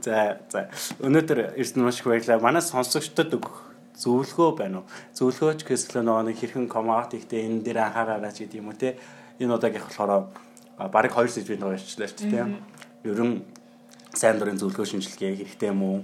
За 0.03 0.43
за 0.51 0.67
өнөөдөр 0.99 1.55
эрдэнэ 1.55 1.87
маш 1.87 2.03
их 2.03 2.11
баярлалаа. 2.11 2.43
Манай 2.43 2.61
сонсогчдод 2.61 3.31
өгөх 3.39 3.70
зөвлөгөө 4.01 4.49
байна 4.57 4.81
уу? 4.81 4.89
Зөвлөгөөч 5.13 5.61
гэсэл 5.61 6.01
нөгөө 6.01 6.33
нэг 6.33 6.37
хэрхэн 6.41 6.65
комаут 6.65 7.13
ихтэй 7.13 7.45
энэ 7.45 7.61
дээр 7.61 7.85
анхаараарай 7.85 8.33
ч 8.33 8.49
гэдэг 8.49 8.59
юм 8.59 8.73
уу 8.73 8.77
те. 8.77 8.97
Энэ 9.37 9.53
удаагийнх 9.53 9.87
болохоор 9.87 10.33
бараг 10.89 11.13
2 11.13 11.29
сэжвийн 11.29 11.61
байгаа 11.61 11.77
ярьчлаа 11.77 12.09
ч 12.09 12.25
тийм. 12.25 12.57
Ерөн 13.05 13.45
сайн 14.17 14.41
дурын 14.41 14.57
зөвлөгөө 14.57 14.85
шинжилгээ 14.89 15.45
хэрэгтэй 15.45 15.69
юм 15.69 15.81
уу? 15.85 15.99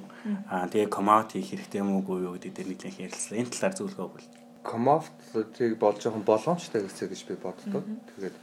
Аа 0.48 0.70
тэгээ 0.70 0.94
комаут 0.94 1.34
хийх 1.34 1.52
хэрэгтэй 1.52 1.82
юм 1.82 1.98
уугүй 1.98 2.24
юу 2.24 2.38
гэдэг 2.38 2.54
дээр 2.54 2.70
нэгэн 2.72 3.06
ярилцлаа. 3.10 3.42
Энэ 3.42 3.52
талаар 3.52 3.76
зөвлөгөө 3.76 4.06
өгвөл. 4.08 4.30
Комаутыг 4.64 5.74
болж 5.82 5.98
жоохон 6.04 6.24
боломжтой 6.24 6.82
гэсэн 6.86 7.10
гэж 7.10 7.22
би 7.28 7.36
боддог. 7.36 7.84
Тэгээд 8.16 8.36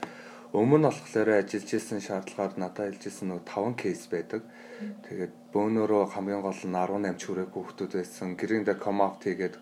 өмнө 0.55 0.79
нь 0.79 0.87
болохоор 0.87 1.31
ажиллаж 1.35 1.71
исэн 1.75 1.99
шаардлагаар 1.99 2.55
надад 2.55 2.95
хэлж 2.95 3.11
исэн 3.11 3.35
нэг 3.35 3.43
5 3.43 3.75
кейс 3.75 4.07
байдаг. 4.07 4.47
Тэгээд 5.03 5.35
бөөнөрөө 5.51 6.15
хамгийн 6.15 6.47
гол 6.47 6.55
нь 6.55 6.79
18 6.79 7.27
хүрээ 7.27 7.49
хүүхдүүд 7.51 7.93
байсан. 7.99 8.39
Гэрэндээ 8.39 8.79
комаут 8.79 9.19
хийгээд 9.27 9.59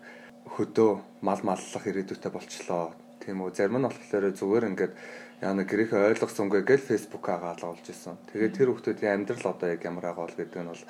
хөдөө 0.53 0.91
мал 1.25 1.41
маллах 1.41 1.85
ирээдүйтэй 1.89 2.29
болчлоо. 2.29 2.93
Тийм 3.25 3.41
үү. 3.41 3.57
Зарим 3.57 3.81
нь 3.81 3.89
болохоор 3.89 4.37
зүгээр 4.37 4.69
ингээд 4.69 4.93
яа 5.41 5.53
нэг 5.57 5.65
гэрээхээ 5.65 6.13
ойлгосонгүй 6.13 6.61
гэж 6.61 6.81
фэйсбુક 6.85 7.25
агаал 7.25 7.73
олж 7.73 7.85
исэн. 7.89 8.21
Тэгээд 8.29 8.53
тэр 8.53 8.69
хүмүүсийн 8.69 9.17
амьдрал 9.17 9.49
одоо 9.49 9.67
яг 9.73 9.81
ямар 9.81 10.13
байгаа 10.13 10.29
бол 10.29 10.37
гэдэг 10.37 10.61
нь 10.61 10.69
бол 10.69 10.83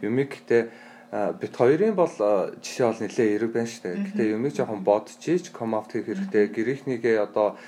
юмиг 0.00 0.28
гэтээ 0.40 0.62
бит 1.36 1.54
хоёрын 1.58 1.94
бол 1.98 2.14
жишээ 2.64 2.86
бол 2.88 3.02
нэлээ 3.04 3.28
эрэг 3.36 3.52
байна 3.52 3.68
шүү 3.68 3.82
дээ. 3.84 4.02
Гэтэ 4.08 4.22
юмиг 4.40 4.56
жоохон 4.56 4.80
бодчихийч 4.88 5.52
комаут 5.52 5.92
хийх 5.92 6.08
хэрэгтэй. 6.08 6.48
Гэрийнхнийгээ 6.48 7.16
одоо 7.20 7.58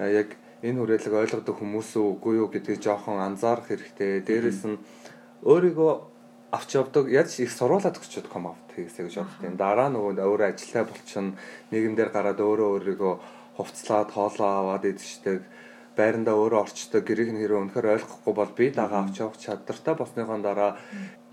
яг 0.00 0.34
энэ 0.62 0.78
хүрээлэг 0.80 1.14
ойлгодог 1.14 1.56
хүмүүс 1.56 1.90
үгүй 2.00 2.40
юу 2.40 2.48
гэдгийг 2.48 2.80
жоохон 2.80 3.20
анзаарах 3.20 3.68
хэрэгтэй. 3.68 4.24
Дээрээс 4.24 4.62
нь 4.68 4.80
өөрийгөө 5.44 5.92
авч 6.56 6.70
явдаг 6.80 7.12
яаж 7.12 7.36
их 7.42 7.52
сурвалаад 7.52 8.00
өгчөөд 8.00 8.28
комаут 8.32 8.70
хийсэ 8.72 9.04
гэж 9.04 9.14
боддог. 9.20 9.56
Дараа 9.60 9.88
нөгөө 9.92 10.22
өөрөө 10.22 10.48
ажиллаа 10.54 10.84
болчихно. 10.88 11.36
Нийгэмдэр 11.72 12.08
гараад 12.14 12.40
өөрөө 12.40 12.68
өөрийгөө 12.80 13.14
хувцлаад 13.60 14.08
хоолоо 14.16 14.50
аваад 14.64 14.84
идчихдэг 14.88 15.44
байрандаа 15.96 16.36
өөрөө 16.36 16.60
орчдог 16.68 17.02
гэрийг 17.08 17.32
нь 17.32 17.40
хэрэг 17.40 17.56
өнөхөр 17.56 17.86
ойлгохгүй 17.96 18.34
бол 18.36 18.52
би 18.52 18.68
дагаа 18.68 19.08
авч 19.08 19.16
явах 19.24 19.40
чадвартай 19.40 19.94
болсныхон 19.96 20.44
дараа 20.44 20.76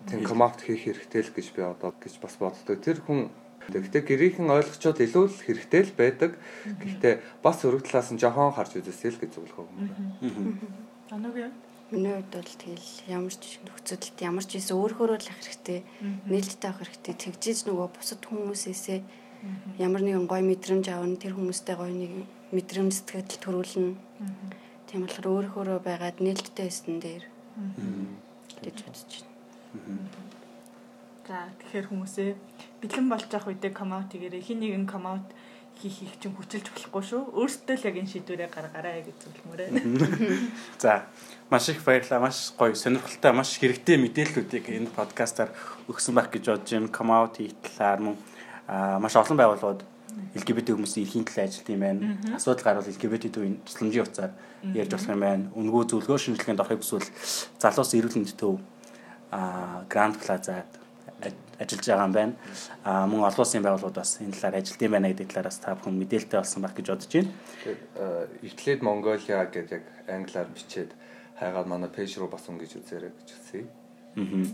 тийм 0.08 0.24
комакт 0.24 0.64
хийх 0.64 0.88
хэрэгтэй 0.88 1.22
л 1.28 1.36
гэж 1.36 1.48
би 1.52 1.62
одоо 1.68 1.92
гэж 2.00 2.16
бас 2.24 2.36
боддог. 2.40 2.80
Тэр 2.80 3.04
хүн 3.04 3.28
Гэхдээ 3.72 4.04
гэрийнхэн 4.04 4.50
ойлгочод 4.52 4.98
илүү 5.00 5.26
л 5.30 5.44
хэрэгтэй 5.48 5.82
л 5.88 5.94
байдаг. 5.96 6.32
Гэхдээ 6.68 7.14
бас 7.40 7.64
өрөг 7.64 7.88
талаас 7.88 8.12
нь 8.12 8.20
жохон 8.20 8.52
харж 8.52 8.82
үзээсэй 8.82 9.12
л 9.16 9.22
гэж 9.22 9.32
зөвлөхөө 9.38 9.64
юм 9.64 9.78
байна. 9.80 10.60
Анагийн 11.14 11.54
Миний 11.94 12.10
хувьд 12.10 12.34
бол 12.34 12.42
тэгэл 12.58 12.90
ямар 13.06 13.30
ч 13.38 13.62
нөхцөлд 13.62 14.18
ямар 14.26 14.42
ч 14.42 14.58
ийсэн 14.58 14.82
өөрөөрөө 14.82 15.20
л 15.20 15.30
ах 15.30 15.38
хэрэгтэй. 15.46 15.86
Нээлттэй 16.26 16.70
авах 16.74 16.90
хэрэгтэй. 16.90 17.14
Тэгжиж 17.22 17.70
нөгөө 17.70 17.88
бусад 17.94 18.26
хүмүүсээсээ 18.26 19.00
ямар 19.78 20.02
нэгэн 20.02 20.26
гой 20.26 20.42
мэдрэмж 20.42 20.90
авна 20.90 21.22
тэр 21.22 21.38
хүмүүстэй 21.38 21.78
гой 21.78 21.94
нэг 21.94 22.26
мэдрэмж 22.50 22.98
сэтгэл 22.98 23.38
төрүүлнэ. 23.46 23.94
Тийм 24.90 25.06
болохоор 25.06 25.54
өөрөөрөө 25.54 25.80
байгаад 25.86 26.18
нээлттэй 26.18 26.66
байсан 26.66 26.98
дээр 26.98 27.24
гэж 28.66 28.78
бодож 28.90 29.12
байна. 29.22 30.10
За 31.30 31.38
тэгэхээр 31.62 31.86
хүмүүсээ 31.94 32.30
бэлэн 32.84 33.08
болж 33.08 33.32
явах 33.32 33.48
үедээ 33.48 33.72
комаут 33.72 34.12
хийгээрэй. 34.12 34.44
Хин 34.44 34.60
нэгэн 34.60 34.84
комаут 34.84 35.32
хийх 35.80 36.04
их 36.04 36.20
чинь 36.20 36.36
хүчилж 36.36 36.68
болохгүй 36.70 37.04
шүү. 37.08 37.22
Өөртөө 37.32 37.76
л 37.80 37.88
яг 37.88 37.96
энэ 37.98 38.12
шийдвэрээ 38.12 38.50
гаргаарай 38.52 39.08
гэж 39.08 39.18
зөвлөмөрөө. 39.24 39.68
За 40.84 41.08
маш 41.48 41.70
их 41.72 41.80
баярлалаа. 41.80 42.28
Маш 42.28 42.52
гоё, 42.60 42.76
сонирхолтой, 42.76 43.32
маш 43.32 43.56
хэрэгтэй 43.58 43.98
мэдээллүүдийг 43.98 44.68
энэ 44.70 44.92
подкастаар 44.92 45.56
өгсөн 45.88 46.14
байх 46.14 46.30
гэж 46.30 46.44
бодож 46.52 46.70
байна. 46.76 46.92
Come 46.92 47.14
out 47.16 47.40
талаар 47.40 48.00
мөн 48.04 48.16
маш 49.00 49.16
олон 49.16 49.40
байгууллагууд 49.40 49.82
LGBT 50.38 50.78
хүмүүсийн 50.78 51.06
эрхийн 51.08 51.26
төлөө 51.26 51.46
ажилладаг 51.48 51.74
юм 51.74 51.84
байна. 51.84 52.02
Асуудал 52.38 52.66
гарвал 52.68 52.90
LGBT 52.90 53.24
төвийн 53.34 53.58
тусламжийн 53.66 54.06
утсаар 54.06 54.32
ярьж 54.78 54.92
болох 54.94 55.10
юм 55.10 55.24
байна. 55.26 55.50
Үнгүү 55.58 55.82
зөвлөгөө 55.90 56.20
шинжилгээнд 56.22 56.62
орохыг 56.62 56.82
хүсвэл 56.86 57.10
залуус 57.58 57.92
эрүүл 57.98 58.18
мэндийн 58.22 58.38
төв 58.38 58.62
а 59.34 59.82
Grand 59.90 60.14
Plaza-д 60.22 60.83
ажиллаж 61.60 61.88
байгаа 61.88 62.06
юм 62.06 62.14
байна. 62.14 62.34
А 62.84 63.06
мөн 63.06 63.24
олон 63.28 63.44
улсын 63.44 63.64
байгууллагууд 63.64 63.98
бас 64.00 64.18
энэ 64.22 64.34
талаар 64.34 64.64
юм 64.64 64.92
байна 64.92 65.10
гэдэг 65.12 65.28
талаараас 65.30 65.60
та 65.62 65.76
бүхэн 65.76 66.00
мэдээлэлтэй 66.00 66.40
болсон 66.40 66.62
байх 66.64 66.74
гэж 66.74 66.88
бодож 66.90 67.12
байна. 67.14 67.32
Эхлээд 68.42 68.82
Mongolia 68.82 69.46
гэж 69.46 69.68
яг 69.72 69.84
англиар 70.08 70.48
бичээд 70.50 70.92
хайгаад 71.40 71.68
манай 71.68 71.90
пэйж 71.90 72.18
руу 72.18 72.30
бас 72.30 72.46
өнгөж 72.50 72.72
үзээрэй 72.80 73.12
гэж 73.14 73.30
хэлсэн. 73.30 73.66
Аа. 74.18 74.46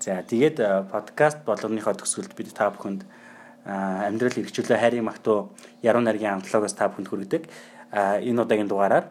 За 0.00 0.22
тэгээд 0.22 0.58
подкаст 0.90 1.44
болгоныхоо 1.46 1.94
төгсгөлд 1.96 2.34
бид 2.36 2.52
та 2.52 2.70
бүхэнд 2.70 3.06
амьдрал 3.64 4.36
эрхчлөө 4.36 4.76
хайрын 4.76 5.08
магтуу 5.08 5.54
яруу 5.80 6.02
найргийн 6.04 6.36
амтлогоос 6.36 6.74
та 6.76 6.92
бүхэнд 6.92 7.08
хүргэдэг. 7.08 7.42
Энэ 7.94 8.42
удаагийн 8.42 8.68
дугаараар 8.68 9.08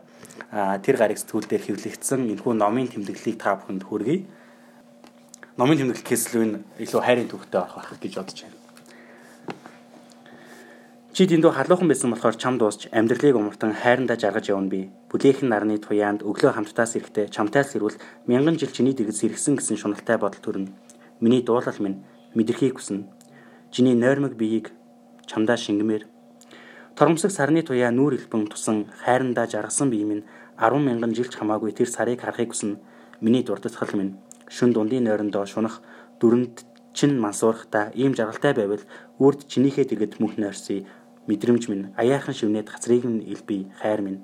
тэр 0.86 0.96
гарыг 1.02 1.18
сэтгүүл 1.18 1.50
дээр 1.50 1.63
хэвлэгдсэн 1.66 2.30
энэхүү 2.30 2.54
номын 2.54 2.92
тэмдэглэлийг 2.94 3.42
та 3.42 3.58
бүхэнд 3.58 3.84
хүргэе. 3.88 4.28
Номын 5.54 5.78
тэмдэглэл 5.78 6.10
кэслүүн 6.10 6.52
илүү 6.82 7.02
хайрын 7.06 7.30
төвхтэй 7.30 7.62
орох 7.62 7.78
байх 7.78 8.02
гэж 8.02 8.13
бодож 8.18 8.39
байна. 8.42 8.58
Чи 11.13 11.30
дэндүү 11.30 11.52
халуухан 11.54 11.86
байсан 11.86 12.10
болохоор 12.10 12.42
чам 12.42 12.58
дуусч 12.58 12.89
амьдралыг 12.89 13.38
умартан 13.38 13.78
хайрандаа 13.78 14.18
жаргаж 14.18 14.50
явна 14.50 14.74
би. 14.74 14.89
Бүлээхэн 15.13 15.54
нарны 15.54 15.78
туяанд 15.78 16.26
өглөө 16.26 16.58
хамттаас 16.58 16.98
ирэхдээ 16.98 17.30
чамтай 17.30 17.62
сэрвэл 17.70 18.02
мянган 18.26 18.58
жил 18.58 18.74
чиний 18.74 18.98
дэргэд 18.98 19.13
сэргсэн 19.13 19.62
гэсэн 19.62 19.78
шуналтай 19.78 20.18
бодол 20.18 20.42
төрнө. 20.42 20.74
Миний 21.22 21.46
дуулал 21.46 21.78
минь 21.78 22.02
мэдрэхийг 22.34 22.82
хүснэ. 22.82 23.06
Чиний 23.70 23.94
нойрмог 23.94 24.34
биеийг 24.34 24.74
чамдаа 25.30 25.54
шингэмээр 25.54 26.10
Тормсог 26.98 27.30
сарны 27.30 27.62
туяа 27.62 27.94
нүүр 27.94 28.26
элбэн 28.26 28.50
тусан 28.50 28.89
хайрандаа 29.06 29.46
жаргасан 29.46 29.94
бие 29.94 30.02
минь 30.02 30.26
10 30.58 30.82
мянган 30.82 31.13
жилч 31.13 31.38
хамаагүй 31.38 31.78
тэр 31.78 31.94
сарыг 31.94 32.26
харахыг 32.26 32.58
хүснэ. 32.58 32.82
Миний 33.22 33.46
дурдсгал 33.46 33.94
минь 33.94 34.18
шүн 34.56 34.70
дундын 34.74 35.04
нойрондоо 35.06 35.46
шунах 35.54 35.82
дүрэнд 36.20 36.56
чин 36.98 37.12
мансуурахта 37.24 37.92
ийм 38.02 38.13
жаргалтай 38.18 38.54
байвал 38.54 38.84
үрд 39.26 39.39
чинийхээ 39.52 39.86
дэргэд 39.89 40.13
мөнх 40.22 40.38
нойрсыг 40.38 40.86
мэдрэмж 41.28 41.63
минь 41.72 41.86
аяахан 42.02 42.36
шивнээд 42.38 42.70
хацрыг 42.70 43.04
нь 43.10 43.26
илби 43.34 43.58
хайр 43.82 44.02
минь. 44.06 44.22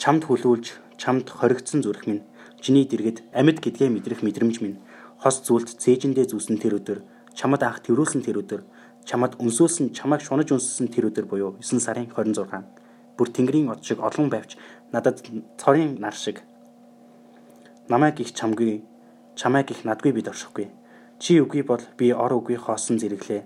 Чамд 0.00 0.24
хүлүүлж 0.24 0.66
чамд 0.96 1.26
хоригдсон 1.28 1.82
зүрх 1.84 2.06
минь. 2.08 2.24
Чиний 2.64 2.86
дэргэд 2.88 3.18
амьд 3.36 3.58
гэдгээ 3.60 3.90
мэдрэх 3.92 4.20
мэдрэмж 4.24 4.56
минь. 4.64 4.80
Хос 5.20 5.44
зүйлд 5.44 5.68
цээжиндээ 5.82 6.32
зүүсэн 6.32 6.56
тэр 6.56 6.80
өдөр 6.80 6.98
чамд 7.36 7.60
анх 7.60 7.84
тэрүүлсэн 7.84 8.24
тэр 8.24 8.40
өдөр 8.40 8.62
чамд 9.04 9.36
өнсөөсөн 9.36 9.92
чамайг 9.92 10.24
шунаж 10.24 10.48
өнссөн 10.56 10.88
тэр 10.88 11.12
өдөр 11.12 11.26
буюу 11.28 11.52
9 11.60 11.84
сарын 11.84 12.08
26. 12.08 12.64
Бүр 13.16 13.28
тэнгэрийн 13.28 13.68
од 13.68 13.84
шиг 13.84 14.00
олон 14.00 14.32
байвч 14.32 14.56
надад 14.92 15.20
цорын 15.60 16.00
нар 16.00 16.16
шиг 16.16 16.40
намайг 17.92 18.20
их 18.22 18.30
чамгүй 18.38 18.82
чамайг 19.34 19.70
их 19.74 19.82
надгүй 19.88 20.12
бид 20.14 20.30
оршихгүй 20.32 20.68
чи 21.18 21.40
үгүй 21.42 21.62
бол 21.70 21.82
би 21.98 22.12
ор 22.24 22.32
үгүй 22.38 22.56
хоосон 22.56 23.02
зэрэглээ 23.02 23.42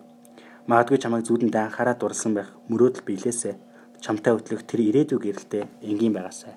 магадгүй 0.70 0.98
чамайг 1.00 1.24
зүудэндээ 1.26 1.62
анхаараад 1.64 1.98
дурлсан 2.00 2.32
байх 2.36 2.50
мөрөөдөл 2.68 3.08
биелээсэ 3.08 3.56
чамтай 4.04 4.32
хөтлөх 4.36 4.62
тэр 4.68 4.80
ирээдүг 4.88 5.22
гэрэлтэй 5.24 5.64
энгийн 5.88 6.14
байгаасай 6.14 6.54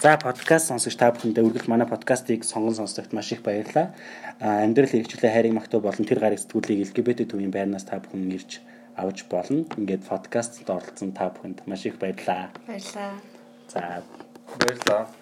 За 0.00 0.16
подкаст 0.16 0.66
сонсогч 0.66 0.96
та 0.98 1.12
бүхэндээ 1.12 1.44
үргэлж 1.46 1.68
манай 1.68 1.86
подкастыг 1.86 2.42
сонгон 2.48 2.74
сонсдогт 2.74 3.12
маш 3.12 3.30
их 3.30 3.44
баярлалаа. 3.46 3.94
Амьдрал 4.40 4.90
хэрэгчлээ 4.90 5.30
хайрыг 5.30 5.54
магтуу 5.54 5.78
болон 5.84 6.08
тэр 6.08 6.18
гарыг 6.18 6.40
сэтгүүлийг 6.42 6.90
LGBT 6.90 7.28
төвийн 7.28 7.52
байрнаас 7.54 7.86
та 7.86 8.00
бүхэн 8.02 8.34
ирж 8.34 8.64
авч 8.96 9.28
болно. 9.30 9.62
Ингээд 9.78 10.08
подкастт 10.08 10.66
оролцсон 10.66 11.12
та 11.12 11.30
бүхэнд 11.30 11.62
маш 11.70 11.86
их 11.86 12.00
баярлалаа. 12.02 12.50
Баярлалаа. 12.66 13.14
За 13.68 14.02
Баярлалаа. 14.58 15.21